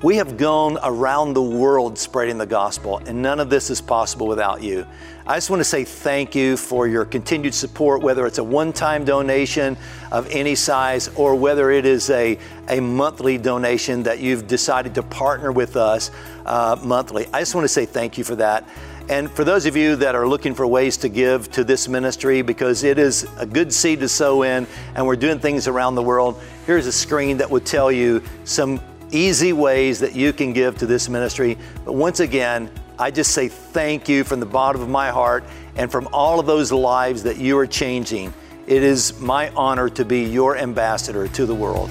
We 0.04 0.18
have 0.18 0.36
gone 0.36 0.78
around 0.84 1.34
the 1.34 1.42
world 1.42 1.98
spreading 1.98 2.38
the 2.38 2.46
gospel, 2.46 2.98
and 2.98 3.22
none 3.22 3.40
of 3.40 3.50
this 3.50 3.70
is 3.70 3.80
possible 3.80 4.28
without 4.28 4.62
you. 4.62 4.86
I 5.26 5.38
just 5.38 5.50
want 5.50 5.62
to 5.62 5.64
say 5.64 5.86
thank 5.86 6.36
you 6.36 6.58
for 6.58 6.90
your 6.90 7.06
continued 7.06 7.56
support, 7.56 8.02
whether 8.02 8.28
it's 8.28 8.38
a 8.38 8.44
one 8.44 8.74
time 8.74 9.06
donation 9.06 9.78
of 10.12 10.30
any 10.30 10.56
size 10.56 11.08
or 11.16 11.36
whether 11.36 11.72
it 11.72 11.86
is 11.86 12.10
a, 12.10 12.38
a 12.68 12.82
monthly 12.82 13.38
donation 13.38 14.04
that 14.04 14.20
you've 14.20 14.46
decided 14.46 14.94
to 14.96 15.04
partner 15.04 15.54
with 15.54 15.78
us 15.78 16.12
uh, 16.46 16.78
monthly. 16.84 17.26
I 17.32 17.40
just 17.40 17.56
want 17.56 17.64
to 17.64 17.70
say 17.70 17.86
thank 17.86 18.18
you 18.18 18.26
for 18.26 18.36
that. 18.36 18.68
And 19.08 19.32
for 19.32 19.46
those 19.46 19.66
of 19.66 19.78
you 19.78 19.96
that 19.98 20.16
are 20.16 20.28
looking 20.28 20.54
for 20.54 20.68
ways 20.68 20.98
to 20.98 21.10
give 21.10 21.50
to 21.52 21.64
this 21.64 21.88
ministry, 21.88 22.42
because 22.42 22.84
it 22.84 23.00
is 23.00 23.26
a 23.38 23.46
good 23.46 23.74
seed 23.74 24.02
to 24.02 24.10
sow 24.10 24.44
in, 24.44 24.68
and 24.96 25.08
we're 25.08 25.16
doing 25.16 25.40
things 25.40 25.70
around 25.70 25.96
the 25.96 26.04
world, 26.04 26.42
here's 26.66 26.88
a 26.88 26.92
screen 26.92 27.38
that 27.38 27.50
would 27.50 27.66
tell 27.66 27.90
you 27.90 28.22
some 28.44 28.82
easy 29.14 29.54
ways 29.54 30.00
that 30.00 30.16
you 30.16 30.34
can 30.34 30.54
give 30.54 30.78
to 30.80 30.86
this 30.86 31.08
ministry. 31.08 31.58
But 31.86 31.94
once 31.94 32.20
again, 32.20 32.70
I 33.00 33.12
just 33.12 33.32
say 33.32 33.48
thank 33.48 34.10
you 34.10 34.24
from 34.24 34.40
the 34.40 34.46
bottom 34.46 34.82
of 34.82 34.90
my 34.90 35.10
heart 35.10 35.44
and 35.76 35.92
from 35.92 36.08
all 36.12 36.40
of 36.40 36.46
those 36.46 36.72
lives 36.72 37.24
that 37.24 37.38
you 37.38 37.58
are 37.58 37.68
changing. 37.68 38.34
It 38.68 38.84
is 38.84 39.20
my 39.20 39.50
honor 39.50 39.90
to 39.90 40.06
be 40.06 40.24
your 40.24 40.58
ambassador 40.58 41.28
to 41.28 41.46
the 41.46 41.56
world. 41.56 41.90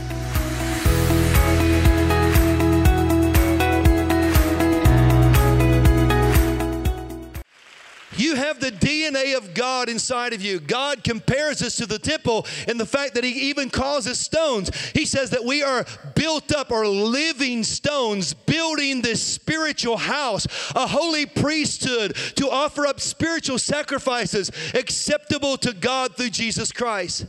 You 8.22 8.36
have 8.36 8.60
the 8.60 8.70
DNA 8.70 9.36
of 9.36 9.52
God 9.52 9.88
inside 9.88 10.32
of 10.32 10.40
you. 10.40 10.60
God 10.60 11.02
compares 11.02 11.60
us 11.60 11.74
to 11.78 11.86
the 11.86 11.98
temple 11.98 12.46
in 12.68 12.78
the 12.78 12.86
fact 12.86 13.14
that 13.14 13.24
He 13.24 13.50
even 13.50 13.68
calls 13.68 14.06
us 14.06 14.20
stones. 14.20 14.70
He 14.92 15.06
says 15.06 15.30
that 15.30 15.44
we 15.44 15.64
are 15.64 15.84
built 16.14 16.54
up 16.54 16.70
or 16.70 16.86
living 16.86 17.64
stones, 17.64 18.32
building 18.32 19.02
this 19.02 19.20
spiritual 19.20 19.96
house, 19.96 20.46
a 20.76 20.86
holy 20.86 21.26
priesthood 21.26 22.14
to 22.36 22.48
offer 22.48 22.86
up 22.86 23.00
spiritual 23.00 23.58
sacrifices 23.58 24.52
acceptable 24.72 25.56
to 25.56 25.72
God 25.72 26.16
through 26.16 26.30
Jesus 26.30 26.70
Christ. 26.70 27.26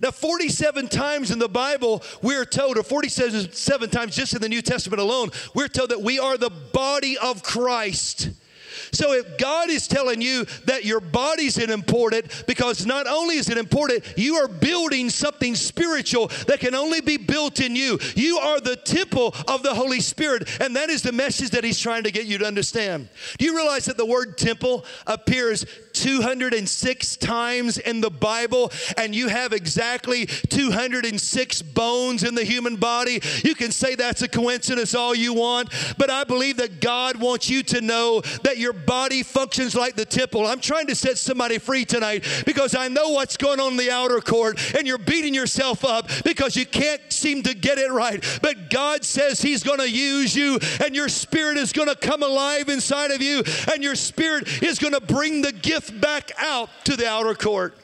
Now, 0.00 0.12
47 0.12 0.86
times 0.86 1.32
in 1.32 1.40
the 1.40 1.48
Bible, 1.48 2.04
we're 2.22 2.44
told, 2.44 2.78
or 2.78 2.84
47 2.84 3.90
times 3.90 4.14
just 4.14 4.32
in 4.32 4.40
the 4.40 4.48
New 4.48 4.62
Testament 4.62 5.00
alone, 5.00 5.30
we're 5.56 5.66
told 5.66 5.90
that 5.90 6.02
we 6.02 6.20
are 6.20 6.38
the 6.38 6.50
body 6.50 7.18
of 7.18 7.42
Christ. 7.42 8.30
So 8.92 9.12
if 9.12 9.38
God 9.38 9.70
is 9.70 9.86
telling 9.86 10.20
you 10.20 10.46
that 10.64 10.84
your 10.84 11.00
body's 11.00 11.56
important, 11.58 12.44
because 12.46 12.86
not 12.86 13.06
only 13.06 13.36
is 13.36 13.48
it 13.48 13.58
important, 13.58 14.04
you 14.16 14.36
are 14.36 14.48
building 14.48 15.10
something 15.10 15.54
spiritual 15.54 16.28
that 16.46 16.60
can 16.60 16.74
only 16.74 17.00
be 17.00 17.16
built 17.16 17.60
in 17.60 17.74
you. 17.74 17.98
You 18.14 18.38
are 18.38 18.60
the 18.60 18.76
temple 18.76 19.34
of 19.48 19.62
the 19.62 19.74
Holy 19.74 20.00
Spirit, 20.00 20.60
and 20.60 20.76
that 20.76 20.90
is 20.90 21.02
the 21.02 21.12
message 21.12 21.50
that 21.50 21.64
He's 21.64 21.78
trying 21.78 22.02
to 22.04 22.10
get 22.10 22.26
you 22.26 22.38
to 22.38 22.46
understand. 22.46 23.08
Do 23.38 23.44
you 23.44 23.56
realize 23.56 23.86
that 23.86 23.96
the 23.96 24.06
word 24.06 24.36
temple 24.36 24.84
appears 25.06 25.64
206 25.94 27.16
times 27.16 27.78
in 27.78 28.00
the 28.00 28.10
Bible, 28.10 28.70
and 28.96 29.14
you 29.14 29.28
have 29.28 29.52
exactly 29.52 30.26
206 30.26 31.62
bones 31.62 32.22
in 32.22 32.34
the 32.34 32.44
human 32.44 32.76
body? 32.76 33.20
You 33.42 33.54
can 33.54 33.72
say 33.72 33.94
that's 33.94 34.22
a 34.22 34.28
coincidence 34.28 34.94
all 34.94 35.14
you 35.14 35.32
want, 35.32 35.70
but 35.96 36.10
I 36.10 36.24
believe 36.24 36.58
that 36.58 36.80
God 36.80 37.16
wants 37.16 37.48
you 37.48 37.62
to 37.64 37.80
know 37.80 38.20
that 38.42 38.58
your 38.58 38.72
body 38.76 39.22
functions 39.22 39.74
like 39.74 39.96
the 39.96 40.04
temple. 40.04 40.46
I'm 40.46 40.60
trying 40.60 40.86
to 40.88 40.94
set 40.94 41.18
somebody 41.18 41.58
free 41.58 41.84
tonight 41.84 42.24
because 42.44 42.74
I 42.74 42.88
know 42.88 43.10
what's 43.10 43.36
going 43.36 43.60
on 43.60 43.72
in 43.72 43.76
the 43.76 43.90
outer 43.90 44.20
court 44.20 44.58
and 44.76 44.86
you're 44.86 44.98
beating 44.98 45.34
yourself 45.34 45.84
up 45.84 46.10
because 46.24 46.56
you 46.56 46.66
can't 46.66 47.00
seem 47.12 47.42
to 47.44 47.54
get 47.54 47.78
it 47.78 47.90
right. 47.90 48.22
But 48.42 48.70
God 48.70 49.04
says 49.04 49.40
He's 49.40 49.62
going 49.62 49.80
to 49.80 49.90
use 49.90 50.36
you 50.36 50.58
and 50.84 50.94
your 50.94 51.08
spirit 51.08 51.56
is 51.58 51.72
going 51.72 51.88
to 51.88 51.96
come 51.96 52.22
alive 52.22 52.68
inside 52.68 53.10
of 53.10 53.22
you 53.22 53.42
and 53.72 53.82
your 53.82 53.94
spirit 53.94 54.62
is 54.62 54.78
going 54.78 54.94
to 54.94 55.00
bring 55.00 55.42
the 55.42 55.52
gift 55.52 56.00
back 56.00 56.30
out 56.38 56.68
to 56.84 56.96
the 56.96 57.08
outer 57.08 57.34
court. 57.34 57.74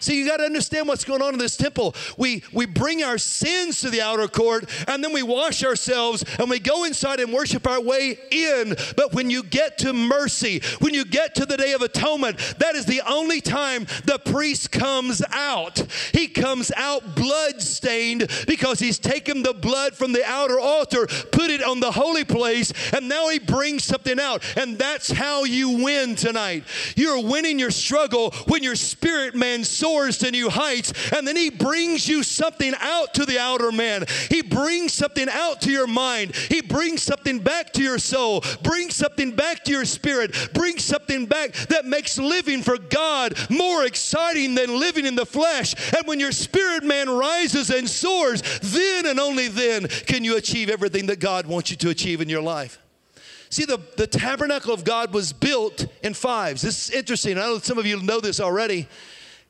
See, 0.00 0.18
you 0.18 0.26
got 0.26 0.38
to 0.38 0.44
understand 0.44 0.88
what's 0.88 1.04
going 1.04 1.22
on 1.22 1.32
in 1.32 1.38
this 1.38 1.56
temple. 1.56 1.94
We, 2.16 2.42
we 2.52 2.66
bring 2.66 3.02
our 3.02 3.18
sins 3.18 3.80
to 3.80 3.90
the 3.90 4.00
outer 4.00 4.28
court 4.28 4.68
and 4.86 5.02
then 5.02 5.12
we 5.12 5.22
wash 5.22 5.64
ourselves 5.64 6.24
and 6.38 6.48
we 6.50 6.58
go 6.58 6.84
inside 6.84 7.20
and 7.20 7.32
worship 7.32 7.66
our 7.66 7.80
way 7.80 8.18
in. 8.30 8.76
But 8.96 9.12
when 9.12 9.30
you 9.30 9.42
get 9.42 9.78
to 9.78 9.92
mercy, 9.92 10.62
when 10.80 10.94
you 10.94 11.04
get 11.04 11.34
to 11.36 11.46
the 11.46 11.56
day 11.56 11.72
of 11.72 11.82
atonement, 11.82 12.38
that 12.58 12.74
is 12.74 12.86
the 12.86 13.02
only 13.08 13.40
time 13.40 13.86
the 14.04 14.20
priest 14.24 14.70
comes 14.70 15.22
out. 15.32 15.78
He 16.12 16.28
comes 16.28 16.70
out 16.76 17.14
blood 17.14 17.60
stained 17.60 18.30
because 18.46 18.78
he's 18.78 18.98
taken 18.98 19.42
the 19.42 19.54
blood 19.54 19.94
from 19.94 20.12
the 20.12 20.24
outer 20.24 20.58
altar, 20.58 21.06
put 21.32 21.50
it 21.50 21.62
on 21.62 21.80
the 21.80 21.92
holy 21.92 22.24
place, 22.24 22.72
and 22.92 23.08
now 23.08 23.28
he 23.28 23.38
brings 23.38 23.84
something 23.84 24.18
out. 24.20 24.42
And 24.56 24.78
that's 24.78 25.10
how 25.10 25.44
you 25.44 25.84
win 25.84 26.14
tonight. 26.14 26.64
You're 26.96 27.22
winning 27.22 27.58
your 27.58 27.70
struggle 27.70 28.30
when 28.46 28.62
your 28.62 28.76
spirit 28.76 29.34
man 29.34 29.64
to 29.88 30.30
new 30.30 30.50
heights, 30.50 30.92
and 31.12 31.26
then 31.26 31.36
He 31.36 31.50
brings 31.50 32.06
you 32.08 32.22
something 32.22 32.74
out 32.78 33.14
to 33.14 33.24
the 33.24 33.38
outer 33.38 33.72
man. 33.72 34.04
He 34.28 34.42
brings 34.42 34.92
something 34.92 35.28
out 35.30 35.60
to 35.62 35.70
your 35.70 35.86
mind. 35.86 36.36
He 36.36 36.60
brings 36.60 37.02
something 37.02 37.38
back 37.38 37.72
to 37.74 37.82
your 37.82 37.98
soul, 37.98 38.44
brings 38.62 38.94
something 38.94 39.34
back 39.34 39.64
to 39.64 39.72
your 39.72 39.84
spirit, 39.84 40.50
brings 40.52 40.84
something 40.84 41.26
back 41.26 41.52
that 41.68 41.86
makes 41.86 42.18
living 42.18 42.62
for 42.62 42.78
God 42.78 43.34
more 43.50 43.84
exciting 43.84 44.54
than 44.54 44.78
living 44.78 45.06
in 45.06 45.14
the 45.14 45.26
flesh. 45.26 45.74
And 45.96 46.06
when 46.06 46.20
your 46.20 46.32
spirit 46.32 46.84
man 46.84 47.08
rises 47.08 47.70
and 47.70 47.88
soars, 47.88 48.42
then 48.60 49.06
and 49.06 49.18
only 49.18 49.48
then 49.48 49.88
can 49.88 50.24
you 50.24 50.36
achieve 50.36 50.68
everything 50.68 51.06
that 51.06 51.20
God 51.20 51.46
wants 51.46 51.70
you 51.70 51.76
to 51.78 51.90
achieve 51.90 52.20
in 52.20 52.28
your 52.28 52.42
life. 52.42 52.78
See, 53.50 53.64
the, 53.64 53.80
the 53.96 54.06
tabernacle 54.06 54.74
of 54.74 54.84
God 54.84 55.14
was 55.14 55.32
built 55.32 55.86
in 56.02 56.12
fives. 56.12 56.60
This 56.60 56.88
is 56.88 56.94
interesting. 56.94 57.38
I 57.38 57.42
know 57.42 57.58
some 57.58 57.78
of 57.78 57.86
you 57.86 58.02
know 58.02 58.20
this 58.20 58.40
already. 58.40 58.88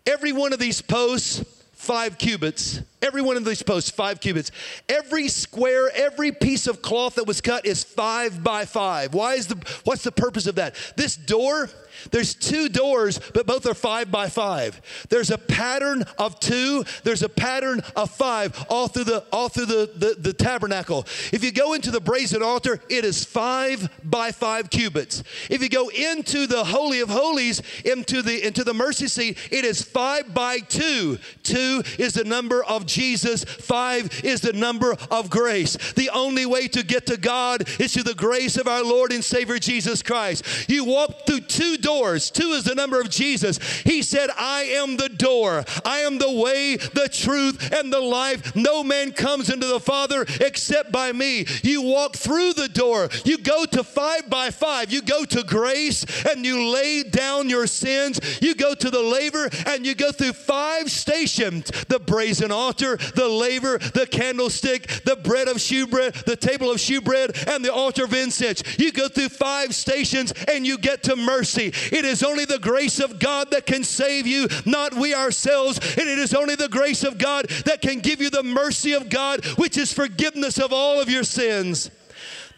Every 0.09 0.33
one 0.33 0.55
of 0.55 0.59
these 0.59 0.81
posts, 0.81 1.45
five 1.73 2.17
cubits. 2.17 2.81
Every 3.03 3.21
one 3.21 3.37
of 3.37 3.45
these 3.45 3.63
posts, 3.63 3.91
five 3.91 4.21
cubits. 4.21 4.51
Every 4.89 5.29
square, 5.29 5.91
every 5.95 6.33
piece 6.33 6.67
of 6.67 6.81
cloth 6.81 7.17
that 7.17 7.27
was 7.27 7.43
cut 7.43 7.67
is 7.67 7.85
five 7.85 8.43
by 8.43 8.65
five. 8.65 9.13
Why 9.13 9.35
is 9.35 9.49
the 9.49 9.57
what's 9.85 10.03
the 10.05 10.11
purpose 10.11 10.47
of 10.47 10.55
that? 10.55 10.77
This 10.97 11.15
door 11.15 11.69
there's 12.11 12.35
two 12.35 12.69
doors, 12.69 13.21
but 13.35 13.47
both 13.47 13.67
are 13.67 13.75
five 13.75 14.11
by 14.11 14.29
five. 14.29 14.81
There's 15.09 15.31
a 15.31 15.39
pattern 15.39 16.05
of 16.19 16.41
two, 16.41 16.85
there's 17.05 17.23
a 17.23 17.29
pattern 17.29 17.81
of 17.97 18.11
five 18.11 18.67
all 18.69 18.89
through 18.89 19.05
the 19.05 19.25
all 19.33 19.49
through 19.49 19.67
the, 19.67 19.91
the, 19.95 20.17
the 20.19 20.33
tabernacle. 20.33 21.07
If 21.33 21.45
you 21.45 21.53
go 21.53 21.75
into 21.75 21.91
the 21.91 22.01
brazen 22.01 22.43
altar, 22.43 22.81
it 22.89 23.05
is 23.05 23.25
five 23.25 23.91
by 24.05 24.33
five 24.33 24.71
cubits. 24.71 25.23
If 25.51 25.63
you 25.63 25.69
go 25.69 25.89
into 25.89 26.47
the 26.47 26.65
Holy 26.65 27.01
of 27.01 27.09
Holies, 27.09 27.63
into 27.85 28.23
the 28.23 28.47
into 28.47 28.65
the 28.65 28.75
mercy 28.75 29.09
seat, 29.09 29.39
it 29.51 29.65
is 29.65 29.83
five 29.83 30.33
by 30.35 30.59
two. 30.59 31.19
Two 31.43 31.83
is 31.99 32.15
the 32.15 32.25
number 32.25 32.65
of 32.65 32.87
Jesus, 32.87 33.45
five 33.45 34.25
is 34.25 34.41
the 34.41 34.53
number 34.53 34.97
of 35.11 35.31
grace. 35.31 35.77
The 35.93 36.11
only 36.11 36.47
way 36.47 36.69
to 36.69 36.83
get 36.83 37.07
to 37.07 37.17
God 37.17 37.69
is 37.81 37.95
through 37.95 38.05
the 38.05 38.15
grace 38.15 38.57
of 38.57 38.69
our 38.69 38.85
Lord 38.85 39.13
and 39.13 39.25
Savior 39.25 39.59
Jesus 39.59 40.03
Christ. 40.03 40.69
You 40.69 40.85
walk 40.85 41.27
through 41.27 41.41
two 41.41 41.77
doors 41.77 41.88
doors. 41.89 42.31
Two 42.31 42.51
is 42.51 42.65
the 42.65 42.75
number 42.75 43.01
of 43.01 43.09
Jesus. 43.09 43.57
He 43.81 44.03
said, 44.03 44.29
I 44.37 44.65
am 44.65 44.99
the 44.99 45.09
door. 45.09 45.65
I 45.87 46.01
am 46.01 46.19
the 46.19 46.31
way, 46.31 46.77
the 46.77 47.09
truth, 47.11 47.73
and 47.73 47.91
the 47.91 48.01
life. 48.01 48.55
No 48.55 48.85
man 48.85 49.13
comes 49.13 49.49
into 49.49 49.67
the 49.67 49.81
Father 49.81 50.27
except 50.39 50.93
by 50.93 51.13
me. 51.13 51.47
You 51.63 51.81
walk 51.81 52.15
through 52.15 52.53
the 52.53 52.69
door. 52.69 53.09
You 53.25 53.39
go 53.39 53.65
to 53.65 53.83
five 53.83 54.29
by 54.29 54.51
five. 54.51 54.93
You 54.93 55.01
go 55.01 55.25
to 55.25 55.43
grace 55.43 56.05
and 56.27 56.45
you 56.45 56.71
lay 56.71 57.05
down 57.05 57.49
your 57.49 57.67
sins. 57.67 58.21
You 58.43 58.55
go 58.55 58.75
to 58.75 58.91
the 58.91 59.03
laver 59.03 59.49
and 59.67 59.87
you 59.87 59.95
go 59.95 60.13
through 60.13 60.35
five 60.35 60.91
stations 60.91 61.71
the 61.89 61.99
brazen 61.99 62.53
altar, 62.53 62.99
the 63.15 63.29
laver, 63.29 63.79
the 63.79 64.07
candlestick, 64.07 64.87
the 65.05 65.17
bread 65.17 65.49
of 65.49 65.59
shewbread, 65.59 66.13
the 66.27 66.37
table 66.37 66.71
of 66.71 66.81
shewbread, 66.81 67.49
and 67.49 67.65
the 67.65 67.73
altar 67.73 68.05
of 68.05 68.13
incense. 68.13 68.63
You 68.79 68.93
go 68.93 69.09
through 69.09 69.31
five 69.31 69.75
stations 69.75 70.35
and 70.49 70.67
you 70.67 70.77
get 70.77 71.03
to 71.05 71.17
mercy. 71.17 71.73
It 71.93 72.05
is 72.05 72.23
only 72.23 72.45
the 72.45 72.59
grace 72.59 73.01
of 73.01 73.19
God 73.19 73.51
that 73.51 73.67
can 73.67 73.85
save 73.85 74.27
you, 74.27 74.49
not 74.65 74.95
we 74.95 75.15
ourselves. 75.15 75.79
And 75.79 76.09
it 76.09 76.19
is 76.19 76.35
only 76.35 76.55
the 76.55 76.69
grace 76.69 77.05
of 77.05 77.19
God 77.19 77.49
that 77.65 77.81
can 77.81 78.01
give 78.01 78.21
you 78.21 78.31
the 78.31 78.43
mercy 78.43 78.93
of 78.93 79.09
God, 79.09 79.45
which 79.57 79.77
is 79.77 79.93
forgiveness 79.93 80.59
of 80.59 80.73
all 80.73 81.01
of 81.01 81.09
your 81.09 81.25
sins. 81.25 81.91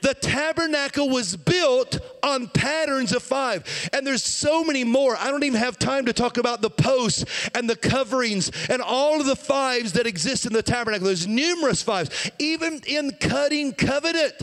The 0.03 0.15
tabernacle 0.15 1.09
was 1.09 1.37
built 1.37 1.99
on 2.23 2.49
patterns 2.49 3.13
of 3.13 3.23
five. 3.23 3.91
And 3.93 4.07
there's 4.07 4.23
so 4.23 4.65
many 4.65 4.85
more. 4.85 5.17
I 5.17 5.31
don't 5.31 5.45
even 5.45 5.61
have 5.61 5.79
time 5.79 6.07
to 6.07 6.13
talk 6.13 6.39
about 6.39 6.63
the 6.63 6.71
posts 6.71 7.25
and 7.55 7.69
the 7.69 7.77
coverings 7.77 8.51
and 8.69 8.81
all 8.81 9.21
of 9.21 9.27
the 9.27 9.37
fives 9.37 9.93
that 9.93 10.07
exist 10.07 10.47
in 10.47 10.53
the 10.53 10.63
tabernacle. 10.63 11.07
There's 11.07 11.27
numerous 11.27 11.83
fives, 11.83 12.31
even 12.39 12.81
in 12.87 13.13
cutting 13.21 13.73
covenant. 13.73 14.35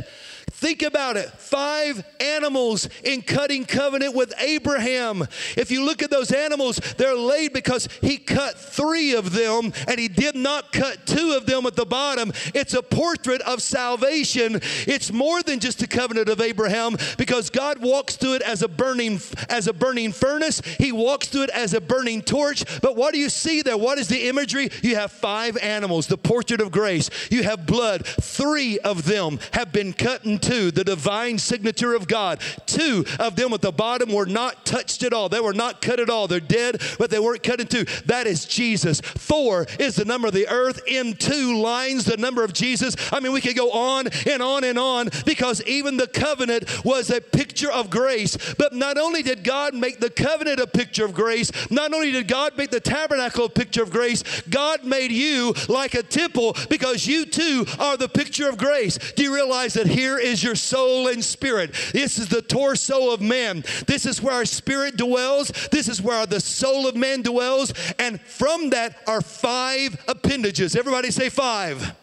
Think 0.58 0.82
about 0.82 1.18
it 1.18 1.30
five 1.30 2.04
animals 2.20 2.90
in 3.04 3.22
cutting 3.22 3.64
covenant 3.64 4.16
with 4.16 4.34
Abraham. 4.40 5.22
If 5.56 5.70
you 5.70 5.86
look 5.86 6.02
at 6.02 6.10
those 6.10 6.32
animals, 6.32 6.78
they're 6.98 7.16
laid 7.16 7.54
because 7.54 7.88
he 8.02 8.18
cut 8.18 8.58
three 8.58 9.14
of 9.14 9.34
them 9.34 9.72
and 9.88 10.00
he 10.00 10.08
did 10.08 10.36
not 10.36 10.72
cut 10.72 11.06
two 11.06 11.34
of 11.34 11.46
them 11.46 11.68
at 11.68 11.76
the 11.76 11.86
bottom. 11.86 12.34
It's 12.56 12.74
a 12.74 12.82
portrait 12.82 13.42
of 13.42 13.62
salvation. 13.62 14.60
It's 14.88 15.14
more 15.14 15.44
than 15.44 15.60
just 15.60 15.84
a 15.84 15.88
covenant 15.88 16.28
of 16.28 16.42
Abraham 16.42 16.98
because 17.20 17.52
God 17.52 17.80
walks 17.80 18.16
through 18.16 18.38
it 18.38 18.42
as 18.42 18.64
a 18.64 18.68
burning 18.68 19.20
as 19.50 19.68
a 19.68 19.74
burning 19.74 20.12
furnace. 20.12 20.64
He 20.80 20.92
walks 20.92 21.28
through 21.28 21.44
it 21.44 21.50
as 21.52 21.76
a 21.76 21.82
burning 21.82 22.24
torch. 22.24 22.82
But 22.82 22.96
what 22.96 23.14
do 23.14 23.20
you 23.20 23.30
see 23.30 23.62
there? 23.62 23.78
What 23.78 24.00
is 24.00 24.08
the 24.08 24.28
imagery? 24.28 24.70
You 24.82 24.96
have 24.96 25.12
five 25.12 25.56
animals, 25.58 26.08
the 26.08 26.18
portrait 26.18 26.62
of 26.62 26.72
grace. 26.72 27.12
You 27.30 27.44
have 27.44 27.68
blood. 27.68 28.08
Three 28.08 28.80
of 28.80 29.06
them 29.06 29.38
have 29.52 29.72
been 29.72 29.94
cut 29.94 30.26
in 30.26 30.40
two, 30.48 30.72
the 30.72 30.84
divine 30.84 31.38
signature 31.38 31.94
of 31.94 32.08
God. 32.08 32.40
Two 32.66 33.06
of 33.20 33.36
them 33.36 33.54
at 33.54 33.62
the 33.62 33.72
bottom 33.72 34.14
were 34.14 34.26
not 34.26 34.66
touched 34.66 35.04
at 35.04 35.14
all. 35.14 35.30
They 35.30 35.40
were 35.40 35.54
not 35.54 35.82
cut 35.82 36.00
at 36.00 36.10
all. 36.10 36.28
They're 36.28 36.40
dead, 36.40 36.82
but 36.98 37.10
they 37.10 37.20
weren't 37.20 37.44
cut 37.44 37.60
in 37.60 37.68
two. 37.68 37.86
That 38.06 38.28
is 38.28 38.46
Jesus. 38.46 39.02
Four 39.02 39.68
is 39.80 39.96
the 39.96 40.06
number 40.06 40.28
of 40.28 40.34
the 40.34 40.48
earth. 40.48 40.82
In 40.88 41.14
two 41.14 41.60
lines, 41.60 42.06
the 42.06 42.18
number 42.18 42.44
of 42.44 42.54
Jesus. 42.54 42.96
I 43.12 43.20
mean, 43.20 43.34
we 43.34 43.42
could 43.42 43.58
go 43.58 43.72
on 43.72 44.08
and 44.26 44.42
on 44.42 44.64
and 44.64 44.80
on 44.80 45.10
because 45.26 45.62
even 45.64 45.98
the 45.98 46.08
covenant 46.08 46.86
was 46.86 47.10
a 47.10 47.20
picture 47.20 47.72
of 47.72 47.90
grace. 47.90 48.38
But 48.58 48.74
not 48.74 48.98
only 48.98 49.24
did 49.24 49.44
God 49.44 49.74
make 49.74 50.00
the 50.00 50.10
covenant 50.10 50.60
a 50.60 50.68
picture 50.68 51.04
of 51.04 51.14
grace, 51.14 51.52
not 51.70 51.94
only 51.94 52.12
did 52.12 52.28
God 52.28 52.58
make 52.58 52.70
the 52.70 52.80
tabernacle 52.80 53.46
a 53.46 53.50
picture 53.50 53.84
of 53.84 53.92
grace, 53.92 54.24
God 54.50 54.86
made 54.86 55.12
you 55.12 55.54
like 55.68 55.94
a 55.94 56.04
temple 56.04 56.56
because 56.70 57.06
you 57.06 57.26
too 57.26 57.66
are 57.80 57.98
the 57.98 58.10
picture 58.10 58.48
of 58.48 58.58
grace. 58.58 58.98
Do 59.14 59.24
you 59.24 59.34
realize 59.34 59.74
that 59.74 59.88
here 59.88 60.18
is 60.18 60.37
your 60.44 60.56
soul 60.56 61.08
and 61.08 61.24
spirit. 61.24 61.74
This 61.94 62.18
is 62.18 62.28
the 62.28 62.42
torso 62.42 63.14
of 63.14 63.22
man. 63.22 63.64
This 63.86 64.06
is 64.06 64.22
where 64.22 64.34
our 64.34 64.46
spirit 64.46 64.98
dwells. 64.98 65.52
This 65.72 65.88
is 65.88 66.02
where 66.02 66.26
the 66.26 66.40
soul 66.40 66.88
of 66.88 66.96
man 66.96 67.22
dwells. 67.22 67.74
And 68.00 68.22
from 68.22 68.72
that 68.72 68.98
are 69.08 69.22
five 69.22 70.04
appendages. 70.08 70.76
Everybody 70.76 71.12
say 71.12 71.30
five. 71.30 71.96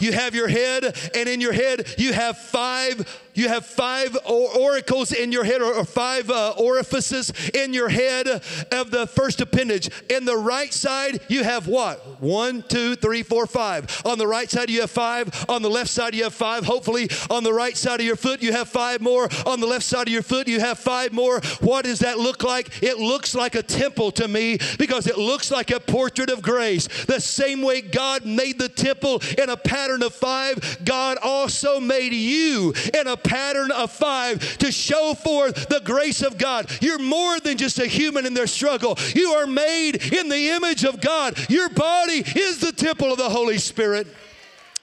You 0.00 0.12
have 0.12 0.34
your 0.34 0.48
head, 0.48 0.96
and 1.14 1.28
in 1.28 1.40
your 1.40 1.52
head, 1.52 1.94
you 1.98 2.12
have 2.12 2.38
five 2.38 3.22
you 3.36 3.48
have 3.48 3.66
five 3.66 4.16
oracles 4.24 5.12
in 5.12 5.30
your 5.30 5.44
head, 5.44 5.62
or, 5.62 5.84
five 5.84 6.30
uh, 6.30 6.54
orifices 6.58 7.32
in 7.54 7.72
your 7.72 7.88
head 7.88 8.26
of 8.72 8.90
the 8.90 9.06
first 9.06 9.40
appendage. 9.40 9.90
In 10.10 10.24
the 10.24 10.36
right 10.36 10.72
side, 10.72 11.20
you 11.28 11.44
have 11.44 11.68
what? 11.68 12.20
One, 12.20 12.62
two, 12.62 12.96
three, 12.96 13.22
four, 13.22 13.46
five. 13.46 14.02
On 14.04 14.18
the 14.18 14.26
right 14.26 14.50
side, 14.50 14.70
you 14.70 14.80
have 14.80 14.90
five. 14.90 15.44
On 15.48 15.62
the 15.62 15.70
left 15.70 15.90
side, 15.90 16.14
you 16.14 16.24
have 16.24 16.34
five. 16.34 16.64
Hopefully, 16.64 17.08
on 17.30 17.44
the 17.44 17.52
right 17.52 17.76
side 17.76 18.00
of 18.00 18.06
your 18.06 18.16
foot, 18.16 18.42
you 18.42 18.52
have 18.52 18.68
five 18.68 19.00
more. 19.00 19.28
On 19.44 19.60
the 19.60 19.66
left 19.66 19.84
side 19.84 20.08
of 20.08 20.12
your 20.12 20.22
foot, 20.22 20.48
you 20.48 20.60
have 20.60 20.78
five 20.78 21.12
more. 21.12 21.40
What 21.60 21.84
does 21.84 22.00
that 22.00 22.18
look 22.18 22.42
like? 22.42 22.82
It 22.82 22.98
looks 22.98 23.34
like 23.34 23.54
a 23.54 23.62
temple 23.62 24.10
to 24.12 24.28
me 24.28 24.58
because 24.78 25.06
it 25.06 25.18
looks 25.18 25.50
like 25.50 25.70
a 25.70 25.80
portrait 25.80 26.30
of 26.30 26.42
grace. 26.42 26.88
The 27.04 27.20
same 27.20 27.62
way 27.62 27.82
God 27.82 28.24
made 28.24 28.58
the 28.58 28.68
temple 28.68 29.22
in 29.38 29.50
a 29.50 29.56
pattern 29.56 30.02
of 30.02 30.14
five, 30.14 30.78
God 30.84 31.18
also 31.22 31.80
made 31.80 32.12
you 32.12 32.72
in 32.94 33.06
a 33.06 33.16
pattern 33.26 33.70
of 33.70 33.90
five 33.90 34.58
to 34.58 34.70
show 34.72 35.14
forth 35.14 35.68
the 35.68 35.80
grace 35.80 36.22
of 36.22 36.38
God. 36.38 36.70
You're 36.80 36.98
more 36.98 37.40
than 37.40 37.56
just 37.56 37.78
a 37.78 37.86
human 37.86 38.26
in 38.26 38.34
their 38.34 38.46
struggle. 38.46 38.98
You 39.14 39.30
are 39.30 39.46
made 39.46 40.12
in 40.12 40.28
the 40.28 40.50
image 40.50 40.84
of 40.84 41.00
God. 41.00 41.38
Your 41.50 41.68
body 41.68 42.24
is 42.34 42.60
the 42.60 42.72
temple 42.72 43.12
of 43.12 43.18
the 43.18 43.30
Holy 43.30 43.58
Spirit. 43.58 44.06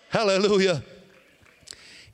Hallelujah. 0.10 0.84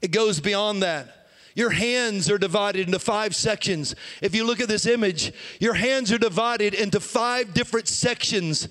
It 0.02 0.12
goes 0.12 0.40
beyond 0.40 0.84
that. 0.84 1.16
Your 1.56 1.72
hands 1.72 2.30
are 2.30 2.38
divided 2.38 2.88
into 2.88 3.00
five 3.00 3.36
sections. 3.36 3.96
If 4.22 4.34
you 4.34 4.46
look 4.46 4.62
at 4.62 4.70
this 4.70 4.86
image, 4.86 5.34
your 5.60 5.74
hands 5.74 6.12
are 6.12 6.18
divided 6.18 6.74
into 6.74 7.02
five 7.02 7.54
different 7.54 7.90
sections. 7.90 8.70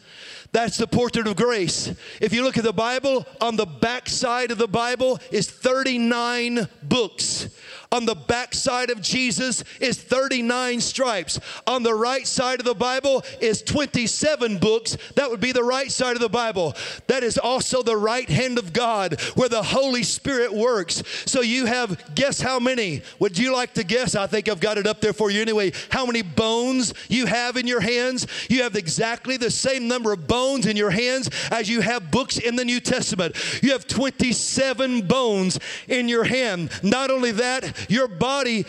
That's 0.52 0.78
the 0.78 0.86
portrait 0.86 1.26
of 1.26 1.36
grace. 1.36 1.92
If 2.20 2.32
you 2.32 2.42
look 2.42 2.56
at 2.56 2.64
the 2.64 2.72
Bible, 2.72 3.26
on 3.40 3.56
the 3.56 3.66
back 3.66 4.08
side 4.08 4.50
of 4.50 4.56
the 4.56 4.66
Bible 4.68 5.18
is 5.30 5.50
39 5.50 6.68
books. 6.82 7.48
On 7.90 8.04
the 8.04 8.14
back 8.14 8.54
side 8.54 8.90
of 8.90 9.00
Jesus 9.00 9.64
is 9.80 9.98
39 9.98 10.80
stripes. 10.80 11.40
On 11.66 11.82
the 11.82 11.94
right 11.94 12.26
side 12.26 12.60
of 12.60 12.66
the 12.66 12.74
Bible 12.74 13.24
is 13.40 13.62
27 13.62 14.58
books. 14.58 14.96
That 15.16 15.30
would 15.30 15.40
be 15.40 15.52
the 15.52 15.64
right 15.64 15.90
side 15.90 16.14
of 16.14 16.20
the 16.20 16.28
Bible. 16.28 16.74
That 17.06 17.22
is 17.22 17.38
also 17.38 17.82
the 17.82 17.96
right 17.96 18.28
hand 18.28 18.58
of 18.58 18.74
God 18.74 19.20
where 19.34 19.48
the 19.48 19.62
Holy 19.62 20.02
Spirit 20.02 20.52
works. 20.52 21.02
So 21.24 21.40
you 21.40 21.66
have, 21.66 22.14
guess 22.14 22.40
how 22.40 22.58
many? 22.58 23.02
Would 23.20 23.38
you 23.38 23.54
like 23.54 23.74
to 23.74 23.84
guess? 23.84 24.14
I 24.14 24.26
think 24.26 24.48
I've 24.48 24.60
got 24.60 24.76
it 24.76 24.86
up 24.86 25.00
there 25.00 25.14
for 25.14 25.30
you 25.30 25.40
anyway. 25.40 25.72
How 25.90 26.04
many 26.04 26.22
bones 26.22 26.92
you 27.08 27.24
have 27.24 27.56
in 27.56 27.66
your 27.66 27.80
hands? 27.80 28.26
You 28.50 28.62
have 28.64 28.76
exactly 28.76 29.36
the 29.36 29.50
same 29.50 29.88
number 29.88 30.12
of 30.12 30.26
bones 30.26 30.37
in 30.38 30.76
your 30.76 30.90
hands 30.90 31.28
as 31.50 31.68
you 31.68 31.80
have 31.80 32.12
books 32.12 32.38
in 32.38 32.54
the 32.54 32.64
New 32.64 32.78
Testament. 32.78 33.34
You 33.60 33.72
have 33.72 33.88
27 33.88 35.02
bones 35.02 35.58
in 35.88 36.08
your 36.08 36.24
hand. 36.24 36.70
Not 36.82 37.10
only 37.10 37.32
that, 37.32 37.90
your 37.90 38.06
body, 38.06 38.64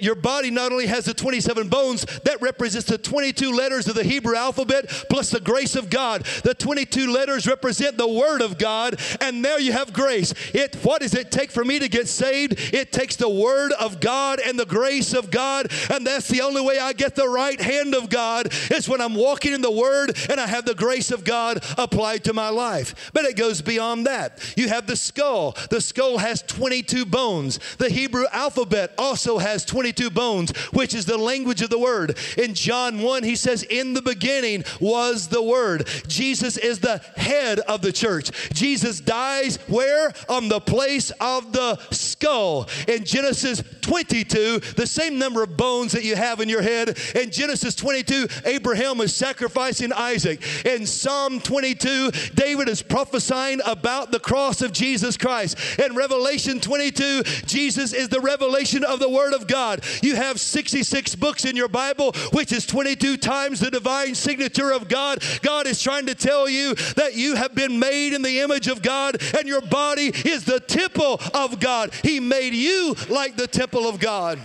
your 0.00 0.14
body 0.14 0.50
not 0.50 0.72
only 0.72 0.86
has 0.86 1.06
the 1.06 1.14
27 1.14 1.68
bones, 1.68 2.04
that 2.24 2.40
represents 2.42 2.86
the 2.86 2.98
22 2.98 3.50
letters 3.50 3.88
of 3.88 3.94
the 3.94 4.04
Hebrew 4.04 4.36
alphabet 4.36 4.88
plus 5.08 5.30
the 5.30 5.40
grace 5.40 5.74
of 5.74 5.88
God. 5.88 6.24
The 6.44 6.54
22 6.54 7.10
letters 7.10 7.46
represent 7.46 7.96
the 7.96 8.06
Word 8.06 8.42
of 8.42 8.58
God, 8.58 9.00
and 9.20 9.42
there 9.42 9.58
you 9.58 9.72
have 9.72 9.94
grace. 9.94 10.34
It, 10.52 10.76
what 10.82 11.00
does 11.00 11.14
it 11.14 11.30
take 11.30 11.50
for 11.50 11.64
me 11.64 11.78
to 11.78 11.88
get 11.88 12.08
saved? 12.08 12.74
It 12.74 12.92
takes 12.92 13.16
the 13.16 13.28
Word 13.28 13.72
of 13.72 14.00
God 14.00 14.38
and 14.38 14.58
the 14.58 14.66
grace 14.66 15.14
of 15.14 15.30
God, 15.30 15.72
and 15.90 16.06
that's 16.06 16.28
the 16.28 16.42
only 16.42 16.60
way 16.60 16.78
I 16.78 16.92
get 16.92 17.14
the 17.14 17.28
right 17.28 17.60
hand 17.60 17.94
of 17.94 18.10
God 18.10 18.52
is 18.70 18.86
when 18.86 19.00
I'm 19.00 19.14
walking 19.14 19.54
in 19.54 19.62
the 19.62 19.70
Word 19.70 20.16
and 20.30 20.38
I 20.38 20.46
have 20.46 20.66
the 20.66 20.74
grace 20.74 21.05
of 21.10 21.24
God 21.24 21.64
applied 21.78 22.24
to 22.24 22.32
my 22.32 22.48
life. 22.48 23.10
But 23.12 23.24
it 23.24 23.36
goes 23.36 23.62
beyond 23.62 24.06
that. 24.06 24.54
You 24.56 24.68
have 24.68 24.86
the 24.86 24.96
skull. 24.96 25.56
The 25.70 25.80
skull 25.80 26.18
has 26.18 26.42
22 26.42 27.06
bones. 27.06 27.58
The 27.78 27.88
Hebrew 27.88 28.26
alphabet 28.32 28.56
alphabet 28.56 28.94
also 28.98 29.38
has 29.38 29.64
22 29.64 30.10
bones, 30.10 30.50
which 30.72 30.94
is 30.94 31.04
the 31.04 31.18
language 31.18 31.62
of 31.62 31.70
the 31.70 31.78
word. 31.78 32.16
In 32.38 32.54
John 32.54 33.00
1, 33.00 33.22
he 33.22 33.36
says, 33.36 33.62
In 33.64 33.94
the 33.94 34.02
beginning 34.02 34.64
was 34.80 35.28
the 35.28 35.42
word. 35.42 35.88
Jesus 36.06 36.56
is 36.56 36.80
the 36.80 36.98
head 37.16 37.60
of 37.60 37.82
the 37.82 37.92
church. 37.92 38.30
Jesus 38.52 39.00
dies 39.00 39.58
where? 39.68 40.12
On 40.28 40.48
the 40.48 40.60
place 40.60 41.10
of 41.20 41.52
the 41.52 41.76
skull. 41.90 42.68
In 42.88 43.04
Genesis 43.04 43.62
22, 43.82 44.60
the 44.76 44.86
same 44.86 45.18
number 45.18 45.42
of 45.42 45.56
bones 45.56 45.92
that 45.92 46.04
you 46.04 46.16
have 46.16 46.40
in 46.40 46.48
your 46.48 46.62
head. 46.62 46.98
In 47.14 47.30
Genesis 47.30 47.74
22, 47.74 48.26
Abraham 48.44 49.00
is 49.00 49.14
sacrificing 49.14 49.92
Isaac. 49.92 50.42
In 50.64 50.86
Psalm 50.96 51.40
22, 51.40 52.10
David 52.34 52.68
is 52.68 52.82
prophesying 52.82 53.60
about 53.64 54.10
the 54.10 54.20
cross 54.20 54.62
of 54.62 54.72
Jesus 54.72 55.16
Christ. 55.16 55.58
In 55.78 55.94
Revelation 55.94 56.60
22, 56.60 57.22
Jesus 57.46 57.92
is 57.92 58.08
the 58.08 58.20
revelation 58.20 58.84
of 58.84 58.98
the 58.98 59.08
Word 59.08 59.34
of 59.34 59.46
God. 59.46 59.84
You 60.02 60.16
have 60.16 60.40
66 60.40 61.14
books 61.16 61.44
in 61.44 61.56
your 61.56 61.68
Bible, 61.68 62.12
which 62.32 62.52
is 62.52 62.66
22 62.66 63.16
times 63.18 63.60
the 63.60 63.70
divine 63.70 64.14
signature 64.14 64.72
of 64.72 64.88
God. 64.88 65.22
God 65.42 65.66
is 65.66 65.82
trying 65.82 66.06
to 66.06 66.14
tell 66.14 66.48
you 66.48 66.74
that 66.96 67.14
you 67.14 67.34
have 67.34 67.54
been 67.54 67.78
made 67.78 68.12
in 68.12 68.22
the 68.22 68.40
image 68.40 68.68
of 68.68 68.82
God 68.82 69.22
and 69.36 69.46
your 69.46 69.60
body 69.60 70.06
is 70.24 70.44
the 70.44 70.60
temple 70.60 71.20
of 71.34 71.60
God. 71.60 71.92
He 72.02 72.20
made 72.20 72.54
you 72.54 72.94
like 73.08 73.36
the 73.36 73.46
temple 73.46 73.88
of 73.88 73.98
God. 73.98 74.40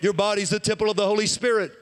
Your 0.00 0.12
body's 0.12 0.50
the 0.50 0.60
temple 0.60 0.90
of 0.90 0.96
the 0.96 1.06
Holy 1.06 1.26
Spirit. 1.26 1.72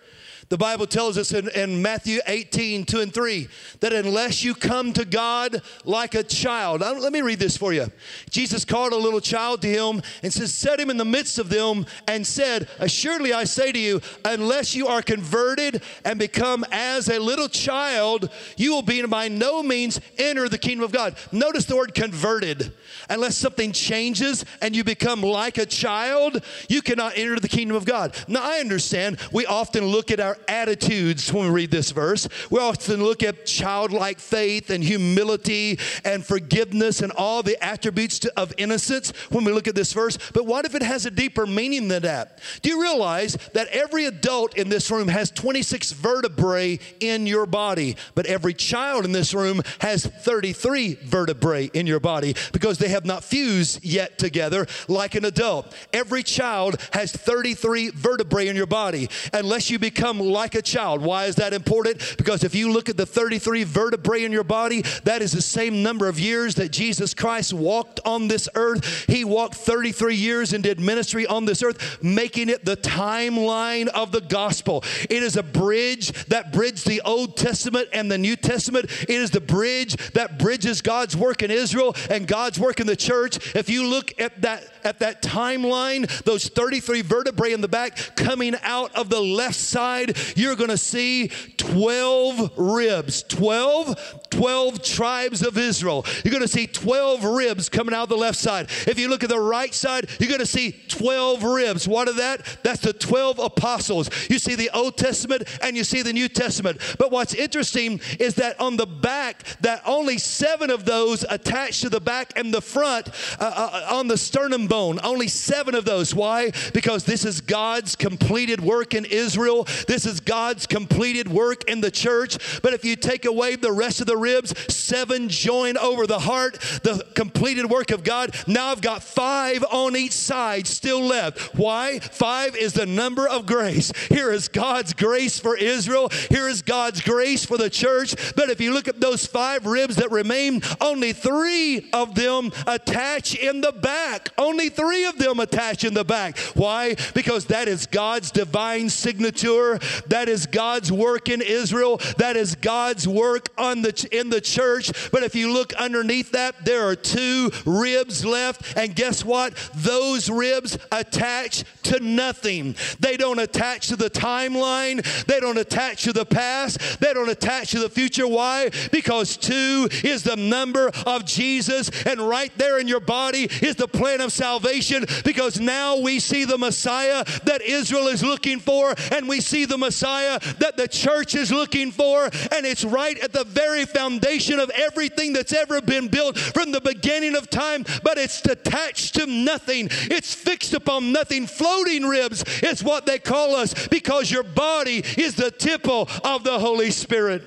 The 0.54 0.58
Bible 0.58 0.86
tells 0.86 1.18
us 1.18 1.32
in, 1.32 1.48
in, 1.48 1.82
Matthew 1.82 2.20
18, 2.28 2.84
2 2.84 3.00
and 3.00 3.12
3, 3.12 3.48
that 3.80 3.92
unless 3.92 4.44
you 4.44 4.54
come 4.54 4.92
to 4.92 5.04
God 5.04 5.60
like 5.84 6.14
a 6.14 6.22
child, 6.22 6.80
let 6.80 7.12
me 7.12 7.22
read 7.22 7.40
this 7.40 7.56
for 7.56 7.72
you. 7.72 7.90
Jesus 8.30 8.64
called 8.64 8.92
a 8.92 8.96
little 8.96 9.20
child 9.20 9.62
to 9.62 9.68
him 9.68 10.00
and 10.22 10.32
says, 10.32 10.54
Set 10.54 10.78
him 10.78 10.90
in 10.90 10.96
the 10.96 11.04
midst 11.04 11.40
of 11.40 11.48
them 11.48 11.86
and 12.06 12.24
said, 12.24 12.68
Assuredly 12.78 13.32
I 13.32 13.42
say 13.42 13.72
to 13.72 13.78
you, 13.80 14.00
unless 14.24 14.76
you 14.76 14.86
are 14.86 15.02
converted 15.02 15.82
and 16.04 16.20
become 16.20 16.64
as 16.70 17.08
a 17.08 17.18
little 17.18 17.48
child, 17.48 18.30
you 18.56 18.70
will 18.72 18.82
be 18.82 19.04
by 19.06 19.26
no 19.26 19.60
means 19.60 20.00
enter 20.18 20.48
the 20.48 20.56
kingdom 20.56 20.84
of 20.84 20.92
God. 20.92 21.16
Notice 21.32 21.64
the 21.64 21.74
word 21.74 21.96
converted. 21.96 22.72
Unless 23.10 23.36
something 23.36 23.72
changes 23.72 24.44
and 24.62 24.76
you 24.76 24.84
become 24.84 25.20
like 25.20 25.58
a 25.58 25.66
child, 25.66 26.44
you 26.68 26.80
cannot 26.80 27.18
enter 27.18 27.40
the 27.40 27.48
kingdom 27.48 27.76
of 27.76 27.84
God. 27.84 28.14
Now, 28.28 28.44
I 28.44 28.60
understand 28.60 29.18
we 29.32 29.46
often 29.46 29.86
look 29.86 30.12
at 30.12 30.20
our 30.20 30.38
attitudes 30.48 31.32
when 31.32 31.46
we 31.46 31.50
read 31.50 31.70
this 31.70 31.90
verse. 31.90 32.28
We 32.50 32.60
often 32.60 33.02
look 33.02 33.22
at 33.22 33.46
childlike 33.46 34.18
faith 34.18 34.70
and 34.70 34.82
humility 34.82 35.78
and 36.04 36.24
forgiveness 36.24 37.00
and 37.00 37.12
all 37.12 37.42
the 37.42 37.62
attributes 37.64 38.18
to, 38.20 38.32
of 38.36 38.52
innocence 38.58 39.12
when 39.30 39.44
we 39.44 39.52
look 39.52 39.68
at 39.68 39.74
this 39.74 39.92
verse. 39.92 40.18
But 40.32 40.46
what 40.46 40.64
if 40.64 40.74
it 40.74 40.82
has 40.82 41.06
a 41.06 41.10
deeper 41.10 41.46
meaning 41.46 41.88
than 41.88 42.02
that? 42.02 42.38
Do 42.62 42.70
you 42.70 42.80
realize 42.80 43.36
that 43.52 43.68
every 43.68 44.04
adult 44.06 44.56
in 44.56 44.68
this 44.68 44.90
room 44.90 45.08
has 45.08 45.30
26 45.30 45.92
vertebrae 45.92 46.78
in 47.00 47.26
your 47.26 47.46
body, 47.46 47.96
but 48.14 48.26
every 48.26 48.54
child 48.54 49.04
in 49.04 49.12
this 49.12 49.34
room 49.34 49.62
has 49.80 50.06
33 50.06 50.94
vertebrae 50.94 51.70
in 51.72 51.86
your 51.86 52.00
body 52.00 52.34
because 52.52 52.78
they 52.78 52.88
have 52.88 53.04
not 53.04 53.24
fused 53.24 53.84
yet 53.84 54.18
together 54.18 54.66
like 54.88 55.14
an 55.14 55.24
adult. 55.24 55.74
Every 55.92 56.22
child 56.22 56.80
has 56.92 57.12
33 57.12 57.90
vertebrae 57.90 58.48
in 58.48 58.56
your 58.56 58.66
body 58.66 59.08
unless 59.32 59.70
you 59.70 59.78
become 59.78 60.18
like 60.24 60.54
a 60.54 60.62
child. 60.62 61.02
Why 61.02 61.26
is 61.26 61.36
that 61.36 61.52
important? 61.52 62.14
Because 62.16 62.44
if 62.44 62.54
you 62.54 62.72
look 62.72 62.88
at 62.88 62.96
the 62.96 63.06
33 63.06 63.64
vertebrae 63.64 64.24
in 64.24 64.32
your 64.32 64.44
body, 64.44 64.82
that 65.04 65.22
is 65.22 65.32
the 65.32 65.42
same 65.42 65.82
number 65.82 66.08
of 66.08 66.18
years 66.18 66.54
that 66.56 66.70
Jesus 66.70 67.14
Christ 67.14 67.52
walked 67.52 68.00
on 68.04 68.28
this 68.28 68.48
earth. 68.54 69.04
He 69.08 69.24
walked 69.24 69.54
33 69.54 70.14
years 70.14 70.52
and 70.52 70.62
did 70.62 70.80
ministry 70.80 71.26
on 71.26 71.44
this 71.44 71.62
earth, 71.62 72.02
making 72.02 72.48
it 72.48 72.64
the 72.64 72.76
timeline 72.76 73.88
of 73.88 74.12
the 74.12 74.20
gospel. 74.20 74.84
It 75.10 75.22
is 75.22 75.36
a 75.36 75.42
bridge 75.42 76.12
that 76.26 76.52
bridges 76.52 76.84
the 76.84 77.00
Old 77.02 77.36
Testament 77.36 77.88
and 77.92 78.10
the 78.10 78.18
New 78.18 78.36
Testament. 78.36 78.90
It 79.02 79.10
is 79.10 79.30
the 79.30 79.40
bridge 79.40 79.96
that 80.12 80.38
bridges 80.38 80.82
God's 80.82 81.16
work 81.16 81.42
in 81.42 81.50
Israel 81.50 81.94
and 82.10 82.26
God's 82.26 82.58
work 82.58 82.80
in 82.80 82.86
the 82.86 82.96
church. 82.96 83.54
If 83.54 83.68
you 83.68 83.86
look 83.86 84.18
at 84.20 84.42
that 84.42 84.64
at 84.84 84.98
that 85.00 85.22
timeline, 85.22 86.06
those 86.24 86.48
33 86.48 87.02
vertebrae 87.02 87.52
in 87.52 87.60
the 87.60 87.68
back 87.68 87.96
coming 88.16 88.54
out 88.62 88.94
of 88.94 89.08
the 89.08 89.20
left 89.20 89.56
side, 89.56 90.13
you're 90.36 90.56
going 90.56 90.70
to 90.70 90.78
see 90.78 91.28
12 91.56 92.52
ribs. 92.56 93.22
12, 93.24 94.28
12 94.30 94.82
tribes 94.82 95.42
of 95.42 95.58
Israel. 95.58 96.04
You're 96.24 96.32
going 96.32 96.42
to 96.42 96.48
see 96.48 96.66
12 96.66 97.24
ribs 97.24 97.68
coming 97.68 97.94
out 97.94 98.04
of 98.04 98.08
the 98.08 98.16
left 98.16 98.38
side. 98.38 98.70
If 98.86 98.98
you 98.98 99.08
look 99.08 99.22
at 99.22 99.28
the 99.28 99.40
right 99.40 99.72
side, 99.74 100.08
you're 100.18 100.28
going 100.28 100.40
to 100.40 100.46
see 100.46 100.72
12 100.88 101.44
ribs. 101.44 101.88
What 101.88 102.08
are 102.08 102.14
that? 102.14 102.58
That's 102.62 102.80
the 102.80 102.92
12 102.92 103.38
apostles. 103.38 104.10
You 104.28 104.38
see 104.38 104.54
the 104.54 104.70
Old 104.74 104.96
Testament 104.96 105.44
and 105.62 105.76
you 105.76 105.84
see 105.84 106.02
the 106.02 106.12
New 106.12 106.28
Testament. 106.28 106.80
But 106.98 107.10
what's 107.10 107.34
interesting 107.34 108.00
is 108.18 108.34
that 108.36 108.60
on 108.60 108.76
the 108.76 108.86
back, 108.86 109.44
that 109.60 109.82
only 109.86 110.18
seven 110.18 110.70
of 110.70 110.84
those 110.84 111.24
attached 111.28 111.82
to 111.82 111.88
the 111.88 112.00
back 112.00 112.38
and 112.38 112.52
the 112.52 112.60
front 112.60 113.08
uh, 113.38 113.44
uh, 113.90 113.96
on 113.96 114.08
the 114.08 114.18
sternum 114.18 114.66
bone. 114.66 114.98
Only 115.02 115.28
seven 115.28 115.74
of 115.74 115.84
those. 115.84 116.14
Why? 116.14 116.52
Because 116.72 117.04
this 117.04 117.24
is 117.24 117.40
God's 117.40 117.96
completed 117.96 118.60
work 118.60 118.94
in 118.94 119.04
Israel. 119.04 119.64
This 119.86 120.03
is 120.06 120.20
God's 120.20 120.66
completed 120.66 121.28
work 121.28 121.68
in 121.68 121.80
the 121.80 121.90
church. 121.90 122.60
But 122.62 122.72
if 122.72 122.84
you 122.84 122.96
take 122.96 123.24
away 123.24 123.56
the 123.56 123.72
rest 123.72 124.00
of 124.00 124.06
the 124.06 124.16
ribs, 124.16 124.54
seven 124.72 125.28
join 125.28 125.76
over 125.76 126.06
the 126.06 126.20
heart, 126.20 126.54
the 126.82 127.06
completed 127.14 127.70
work 127.70 127.90
of 127.90 128.04
God. 128.04 128.34
Now 128.46 128.68
I've 128.68 128.80
got 128.80 129.02
five 129.02 129.64
on 129.70 129.96
each 129.96 130.12
side 130.12 130.66
still 130.66 131.00
left. 131.00 131.54
Why? 131.56 131.98
Five 131.98 132.56
is 132.56 132.72
the 132.72 132.86
number 132.86 133.28
of 133.28 133.46
grace. 133.46 133.92
Here 134.08 134.32
is 134.32 134.48
God's 134.48 134.92
grace 134.92 135.38
for 135.38 135.56
Israel. 135.56 136.10
Here 136.30 136.48
is 136.48 136.62
God's 136.62 137.00
grace 137.00 137.44
for 137.44 137.56
the 137.56 137.70
church. 137.70 138.14
But 138.34 138.50
if 138.50 138.60
you 138.60 138.72
look 138.72 138.88
at 138.88 139.00
those 139.00 139.26
five 139.26 139.66
ribs 139.66 139.96
that 139.96 140.10
remain, 140.10 140.62
only 140.80 141.12
three 141.12 141.88
of 141.92 142.14
them 142.14 142.52
attach 142.66 143.34
in 143.34 143.60
the 143.60 143.72
back. 143.72 144.30
Only 144.38 144.68
three 144.68 145.04
of 145.06 145.18
them 145.18 145.40
attach 145.40 145.84
in 145.84 145.94
the 145.94 146.04
back. 146.04 146.38
Why? 146.54 146.96
Because 147.14 147.46
that 147.46 147.68
is 147.68 147.86
God's 147.86 148.30
divine 148.30 148.88
signature. 148.90 149.78
That 150.06 150.28
is 150.28 150.46
God's 150.46 150.90
work 150.90 151.28
in 151.28 151.42
Israel. 151.42 152.00
That 152.18 152.36
is 152.36 152.54
God's 152.54 153.06
work 153.06 153.48
on 153.58 153.82
the 153.82 154.08
in 154.12 154.30
the 154.30 154.40
church. 154.40 155.10
But 155.10 155.22
if 155.22 155.34
you 155.34 155.52
look 155.52 155.72
underneath 155.74 156.32
that, 156.32 156.64
there 156.64 156.86
are 156.88 156.96
two 156.96 157.50
ribs 157.64 158.24
left. 158.24 158.76
And 158.76 158.94
guess 158.94 159.24
what? 159.24 159.54
Those 159.74 160.30
ribs 160.30 160.78
attach 160.92 161.64
to 161.84 162.00
nothing. 162.00 162.76
They 163.00 163.16
don't 163.16 163.38
attach 163.38 163.88
to 163.88 163.96
the 163.96 164.10
timeline. 164.10 165.02
They 165.26 165.40
don't 165.40 165.58
attach 165.58 166.04
to 166.04 166.12
the 166.12 166.26
past. 166.26 167.00
They 167.00 167.12
don't 167.12 167.28
attach 167.28 167.70
to 167.72 167.78
the 167.78 167.88
future. 167.88 168.26
Why? 168.26 168.70
Because 168.90 169.36
two 169.36 169.88
is 170.02 170.22
the 170.22 170.36
number 170.36 170.90
of 171.06 171.24
Jesus. 171.24 171.90
And 172.06 172.20
right 172.20 172.52
there 172.56 172.78
in 172.78 172.88
your 172.88 173.00
body 173.00 173.48
is 173.62 173.76
the 173.76 173.88
plan 173.88 174.20
of 174.20 174.32
salvation 174.32 175.04
because 175.24 175.60
now 175.60 175.98
we 175.98 176.20
see 176.20 176.44
the 176.44 176.58
Messiah 176.58 177.24
that 177.44 177.62
Israel 177.62 178.08
is 178.08 178.22
looking 178.22 178.60
for 178.60 178.94
and 179.12 179.28
we 179.28 179.40
see 179.40 179.64
the 179.64 179.78
Messiah 179.84 180.38
that 180.58 180.76
the 180.76 180.88
church 180.88 181.34
is 181.34 181.50
looking 181.50 181.90
for. 181.90 182.24
And 182.24 182.66
it's 182.66 182.84
right 182.84 183.18
at 183.18 183.32
the 183.32 183.44
very 183.44 183.84
foundation 183.84 184.58
of 184.58 184.70
everything 184.70 185.32
that's 185.32 185.52
ever 185.52 185.80
been 185.80 186.08
built 186.08 186.38
from 186.38 186.72
the 186.72 186.80
beginning 186.80 187.36
of 187.36 187.50
time, 187.50 187.84
but 188.02 188.18
it's 188.18 188.44
attached 188.44 189.14
to 189.16 189.26
nothing. 189.26 189.88
It's 189.90 190.34
fixed 190.34 190.74
upon 190.74 191.12
nothing. 191.12 191.46
Floating 191.46 192.04
ribs 192.04 192.44
is 192.62 192.82
what 192.82 193.06
they 193.06 193.18
call 193.18 193.54
us 193.56 193.88
because 193.88 194.30
your 194.30 194.42
body 194.42 195.04
is 195.18 195.34
the 195.34 195.50
temple 195.50 196.08
of 196.24 196.44
the 196.44 196.58
Holy 196.58 196.90
Spirit. 196.90 197.42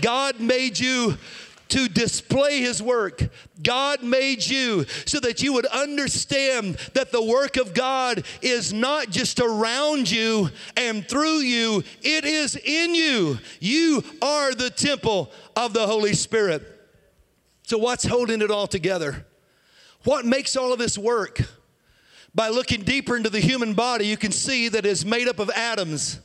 God 0.00 0.40
made 0.40 0.78
you 0.78 1.16
to 1.68 1.88
display 1.88 2.60
His 2.60 2.82
work. 2.82 3.22
God 3.62 4.02
made 4.02 4.46
you 4.46 4.84
so 5.06 5.20
that 5.20 5.42
you 5.42 5.52
would 5.52 5.66
understand 5.66 6.76
that 6.94 7.12
the 7.12 7.22
work 7.22 7.56
of 7.56 7.74
God 7.74 8.24
is 8.42 8.72
not 8.72 9.10
just 9.10 9.40
around 9.40 10.10
you 10.10 10.50
and 10.76 11.08
through 11.08 11.38
you, 11.38 11.82
it 12.02 12.24
is 12.24 12.56
in 12.56 12.94
you. 12.94 13.38
You 13.60 14.04
are 14.22 14.54
the 14.54 14.70
temple 14.70 15.30
of 15.56 15.72
the 15.72 15.86
Holy 15.86 16.14
Spirit. 16.14 16.62
So, 17.64 17.78
what's 17.78 18.04
holding 18.04 18.42
it 18.42 18.50
all 18.50 18.68
together? 18.68 19.26
What 20.04 20.24
makes 20.24 20.56
all 20.56 20.72
of 20.72 20.78
this 20.78 20.96
work? 20.96 21.40
By 22.32 22.50
looking 22.50 22.82
deeper 22.82 23.16
into 23.16 23.30
the 23.30 23.40
human 23.40 23.74
body, 23.74 24.06
you 24.06 24.16
can 24.16 24.30
see 24.30 24.68
that 24.68 24.84
it's 24.86 25.04
made 25.04 25.26
up 25.26 25.38
of 25.38 25.50
atoms. 25.50 26.20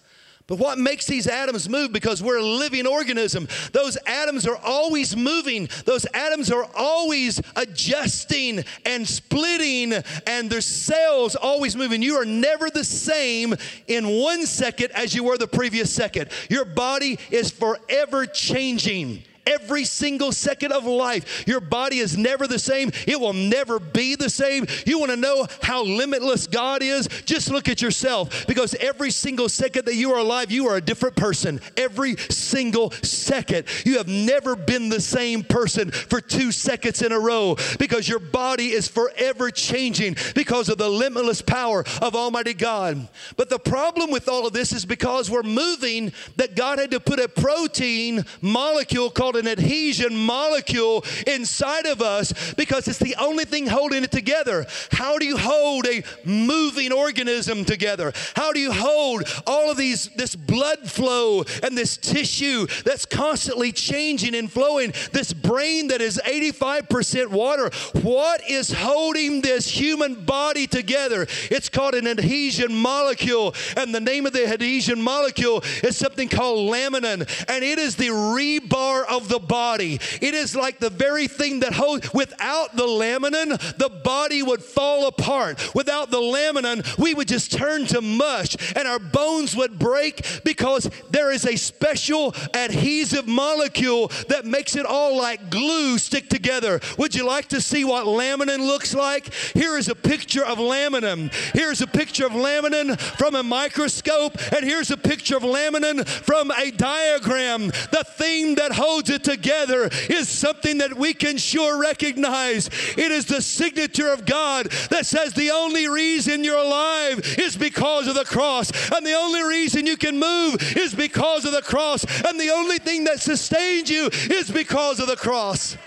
But 0.51 0.59
what 0.59 0.77
makes 0.77 1.05
these 1.05 1.27
atoms 1.27 1.69
move? 1.69 1.93
Because 1.93 2.21
we're 2.21 2.39
a 2.39 2.43
living 2.43 2.85
organism. 2.85 3.47
Those 3.71 3.97
atoms 4.05 4.45
are 4.45 4.57
always 4.57 5.15
moving, 5.15 5.69
those 5.85 6.05
atoms 6.13 6.51
are 6.51 6.67
always 6.75 7.41
adjusting 7.55 8.65
and 8.85 9.07
splitting, 9.07 9.93
and 10.27 10.49
their 10.49 10.59
cells 10.59 11.37
always 11.37 11.77
moving. 11.77 12.01
You 12.01 12.15
are 12.15 12.25
never 12.25 12.69
the 12.69 12.83
same 12.83 13.55
in 13.87 14.09
one 14.09 14.45
second 14.45 14.91
as 14.91 15.15
you 15.15 15.23
were 15.23 15.37
the 15.37 15.47
previous 15.47 15.89
second. 15.89 16.29
Your 16.49 16.65
body 16.65 17.17
is 17.29 17.49
forever 17.49 18.25
changing 18.25 19.23
every 19.45 19.83
single 19.83 20.31
second 20.31 20.71
of 20.71 20.85
life. 20.85 21.47
Your 21.47 21.59
body 21.59 21.99
is 21.99 22.17
never 22.17 22.47
the 22.47 22.59
same, 22.59 22.91
it 23.07 23.19
will 23.19 23.33
never 23.33 23.79
be 23.79 24.15
the 24.15 24.29
same. 24.29 24.65
You 24.85 24.99
want 24.99 25.11
to 25.11 25.17
know 25.17 25.47
how 25.61 25.83
limitless 25.83 26.47
God 26.47 26.81
is? 26.83 27.07
Just 27.25 27.49
look 27.49 27.67
at 27.67 27.81
yourself 27.81 28.47
because 28.47 28.75
every 28.75 29.11
single 29.11 29.49
second 29.49 29.85
that 29.85 29.95
you 29.95 30.11
are 30.13 30.19
alive, 30.19 30.51
you 30.51 30.67
are 30.67 30.77
a 30.77 30.81
different 30.81 31.15
person. 31.15 31.61
Every 31.77 32.15
single 32.29 32.91
second. 32.91 33.65
You 33.85 33.97
have 33.97 34.07
never 34.07 34.55
been 34.55 34.89
the 34.89 35.01
same 35.01 35.43
person 35.43 35.91
for 35.91 36.21
two 36.21 36.51
seconds 36.51 37.01
in 37.01 37.11
a 37.11 37.19
row 37.19 37.55
because 37.79 38.07
your 38.07 38.19
body 38.19 38.71
is 38.71 38.87
forever 38.87 39.51
changing 39.51 40.15
because 40.35 40.69
of 40.69 40.77
the 40.77 40.89
limitless 40.89 41.41
power 41.41 41.83
of 42.01 42.15
Almighty 42.15 42.53
God. 42.53 43.07
But 43.37 43.49
the 43.49 43.59
problem 43.59 44.11
with 44.11 44.27
all 44.27 44.45
of 44.45 44.53
this 44.53 44.71
is 44.71 44.85
because 44.85 45.29
we're 45.29 45.43
moving 45.43 46.13
that 46.37 46.55
God 46.55 46.79
had 46.79 46.91
to 46.91 46.99
put 46.99 47.19
a 47.19 47.27
protein 47.27 48.25
molecule 48.41 49.09
called 49.09 49.30
an 49.35 49.47
adhesion 49.47 50.15
molecule 50.15 51.03
inside 51.27 51.85
of 51.85 52.01
us 52.01 52.53
because 52.53 52.87
it's 52.87 52.99
the 52.99 53.15
only 53.19 53.45
thing 53.45 53.67
holding 53.67 54.03
it 54.03 54.11
together. 54.11 54.65
How 54.91 55.17
do 55.17 55.25
you 55.25 55.37
hold 55.37 55.85
a 55.87 56.03
moving 56.25 56.91
organism 56.91 57.65
together? 57.65 58.13
How 58.35 58.51
do 58.51 58.59
you 58.59 58.71
hold 58.71 59.23
all 59.47 59.71
of 59.71 59.77
these 59.77 60.09
this 60.15 60.35
blood 60.35 60.89
flow 60.89 61.43
and 61.63 61.77
this 61.77 61.97
tissue 61.97 62.67
that's 62.85 63.05
constantly 63.05 63.71
changing 63.71 64.35
and 64.35 64.51
flowing, 64.51 64.93
this 65.11 65.33
brain 65.33 65.87
that 65.87 66.01
is 66.01 66.19
85% 66.25 67.27
water? 67.27 67.71
What 68.01 68.41
is 68.49 68.71
holding 68.71 69.41
this 69.41 69.67
human 69.67 70.25
body 70.25 70.67
together? 70.67 71.27
It's 71.49 71.69
called 71.69 71.95
an 71.95 72.07
adhesion 72.07 72.73
molecule, 72.73 73.55
and 73.75 73.93
the 73.93 73.99
name 73.99 74.25
of 74.25 74.33
the 74.33 74.47
adhesion 74.47 75.01
molecule 75.01 75.63
is 75.83 75.97
something 75.97 76.29
called 76.29 76.71
laminin, 76.71 77.27
and 77.47 77.63
it 77.63 77.79
is 77.79 77.95
the 77.95 78.07
rebar 78.07 79.05
of 79.05 79.20
the 79.27 79.39
body. 79.39 79.99
It 80.21 80.33
is 80.33 80.55
like 80.55 80.79
the 80.79 80.89
very 80.89 81.27
thing 81.27 81.61
that 81.61 81.73
holds, 81.73 82.13
without 82.13 82.75
the 82.75 82.85
laminin, 82.85 83.57
the 83.77 83.89
body 83.89 84.43
would 84.43 84.63
fall 84.63 85.07
apart. 85.07 85.73
Without 85.75 86.11
the 86.11 86.17
laminin, 86.17 86.97
we 86.97 87.13
would 87.13 87.27
just 87.27 87.51
turn 87.51 87.85
to 87.87 88.01
mush 88.01 88.55
and 88.75 88.87
our 88.87 88.99
bones 88.99 89.55
would 89.55 89.77
break 89.77 90.25
because 90.43 90.89
there 91.09 91.31
is 91.31 91.45
a 91.45 91.55
special 91.55 92.35
adhesive 92.53 93.27
molecule 93.27 94.07
that 94.29 94.45
makes 94.45 94.75
it 94.75 94.85
all 94.85 95.17
like 95.17 95.49
glue 95.49 95.97
stick 95.97 96.29
together. 96.29 96.79
Would 96.97 97.15
you 97.15 97.25
like 97.25 97.47
to 97.49 97.61
see 97.61 97.83
what 97.83 98.05
laminin 98.05 98.59
looks 98.59 98.93
like? 98.93 99.33
Here 99.53 99.77
is 99.77 99.87
a 99.87 99.95
picture 99.95 100.43
of 100.43 100.57
laminin. 100.57 101.31
Here's 101.53 101.81
a 101.81 101.87
picture 101.87 102.25
of 102.25 102.31
laminin 102.31 102.99
from 102.99 103.35
a 103.35 103.43
microscope, 103.43 104.37
and 104.53 104.65
here's 104.65 104.91
a 104.91 104.97
picture 104.97 105.37
of 105.37 105.43
laminin 105.43 106.07
from 106.07 106.51
a 106.51 106.71
diagram. 106.71 107.67
The 107.67 108.05
thing 108.07 108.55
that 108.55 108.71
holds 108.71 109.09
it 109.11 109.23
together 109.23 109.89
is 110.09 110.27
something 110.27 110.79
that 110.79 110.95
we 110.95 111.13
can 111.13 111.37
sure 111.37 111.79
recognize. 111.79 112.67
It 112.97 113.11
is 113.11 113.25
the 113.25 113.41
signature 113.41 114.11
of 114.11 114.25
God 114.25 114.71
that 114.89 115.05
says 115.05 115.33
the 115.33 115.51
only 115.51 115.87
reason 115.87 116.43
you're 116.43 116.57
alive 116.57 117.19
is 117.37 117.55
because 117.55 118.07
of 118.07 118.15
the 118.15 118.25
cross, 118.25 118.71
and 118.91 119.05
the 119.05 119.13
only 119.13 119.43
reason 119.43 119.85
you 119.85 119.97
can 119.97 120.19
move 120.19 120.77
is 120.77 120.95
because 120.95 121.45
of 121.45 121.51
the 121.51 121.61
cross, 121.61 122.03
and 122.25 122.39
the 122.39 122.51
only 122.51 122.77
thing 122.77 123.03
that 123.05 123.19
sustains 123.19 123.89
you 123.89 124.09
is 124.29 124.49
because 124.49 124.99
of 124.99 125.07
the 125.07 125.15
cross. 125.15 125.77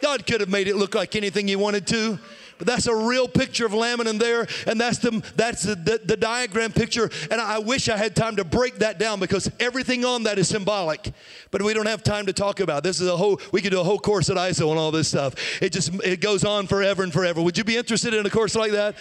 God 0.00 0.26
could 0.26 0.40
have 0.40 0.48
made 0.48 0.68
it 0.68 0.76
look 0.76 0.94
like 0.94 1.16
anything 1.16 1.48
He 1.48 1.56
wanted 1.56 1.86
to. 1.88 2.18
But 2.58 2.66
that's 2.66 2.86
a 2.86 2.94
real 2.94 3.28
picture 3.28 3.64
of 3.64 3.72
laminin 3.72 4.18
there, 4.18 4.46
and 4.66 4.80
that's 4.80 4.98
the 4.98 5.22
that's 5.36 5.62
the, 5.62 5.74
the, 5.74 6.00
the, 6.04 6.16
diagram 6.16 6.72
picture. 6.72 7.08
And 7.30 7.40
I 7.40 7.58
wish 7.58 7.88
I 7.88 7.96
had 7.96 8.16
time 8.16 8.36
to 8.36 8.44
break 8.44 8.78
that 8.78 8.98
down 8.98 9.20
because 9.20 9.50
everything 9.60 10.04
on 10.04 10.24
that 10.24 10.38
is 10.38 10.48
symbolic. 10.48 11.12
But 11.50 11.62
we 11.62 11.72
don't 11.72 11.86
have 11.86 12.02
time 12.02 12.26
to 12.26 12.32
talk 12.32 12.60
about. 12.60 12.82
This 12.82 13.00
is 13.00 13.08
a 13.08 13.16
whole 13.16 13.40
we 13.52 13.62
could 13.62 13.70
do 13.70 13.80
a 13.80 13.84
whole 13.84 13.98
course 13.98 14.28
at 14.30 14.36
ISO 14.36 14.70
on 14.70 14.76
all 14.76 14.90
this 14.90 15.08
stuff. 15.08 15.34
It 15.62 15.72
just 15.72 15.92
it 16.04 16.20
goes 16.20 16.44
on 16.44 16.66
forever 16.66 17.02
and 17.02 17.12
forever. 17.12 17.40
Would 17.40 17.56
you 17.56 17.64
be 17.64 17.76
interested 17.76 18.14
in 18.14 18.26
a 18.26 18.30
course 18.30 18.54
like 18.54 18.72
that? 18.72 18.96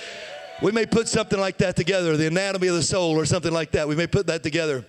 We 0.62 0.72
may 0.72 0.86
put 0.86 1.08
something 1.08 1.40
like 1.40 1.58
that 1.60 1.76
together, 1.76 2.18
the 2.18 2.28
anatomy 2.28 2.68
of 2.68 2.76
the 2.76 2.84
soul 2.84 3.16
or 3.16 3.26
something 3.26 3.52
like 3.52 3.72
that. 3.72 3.88
We 3.88 3.96
may 3.96 4.08
put 4.08 4.28
that 4.28 4.42
together. 4.42 4.86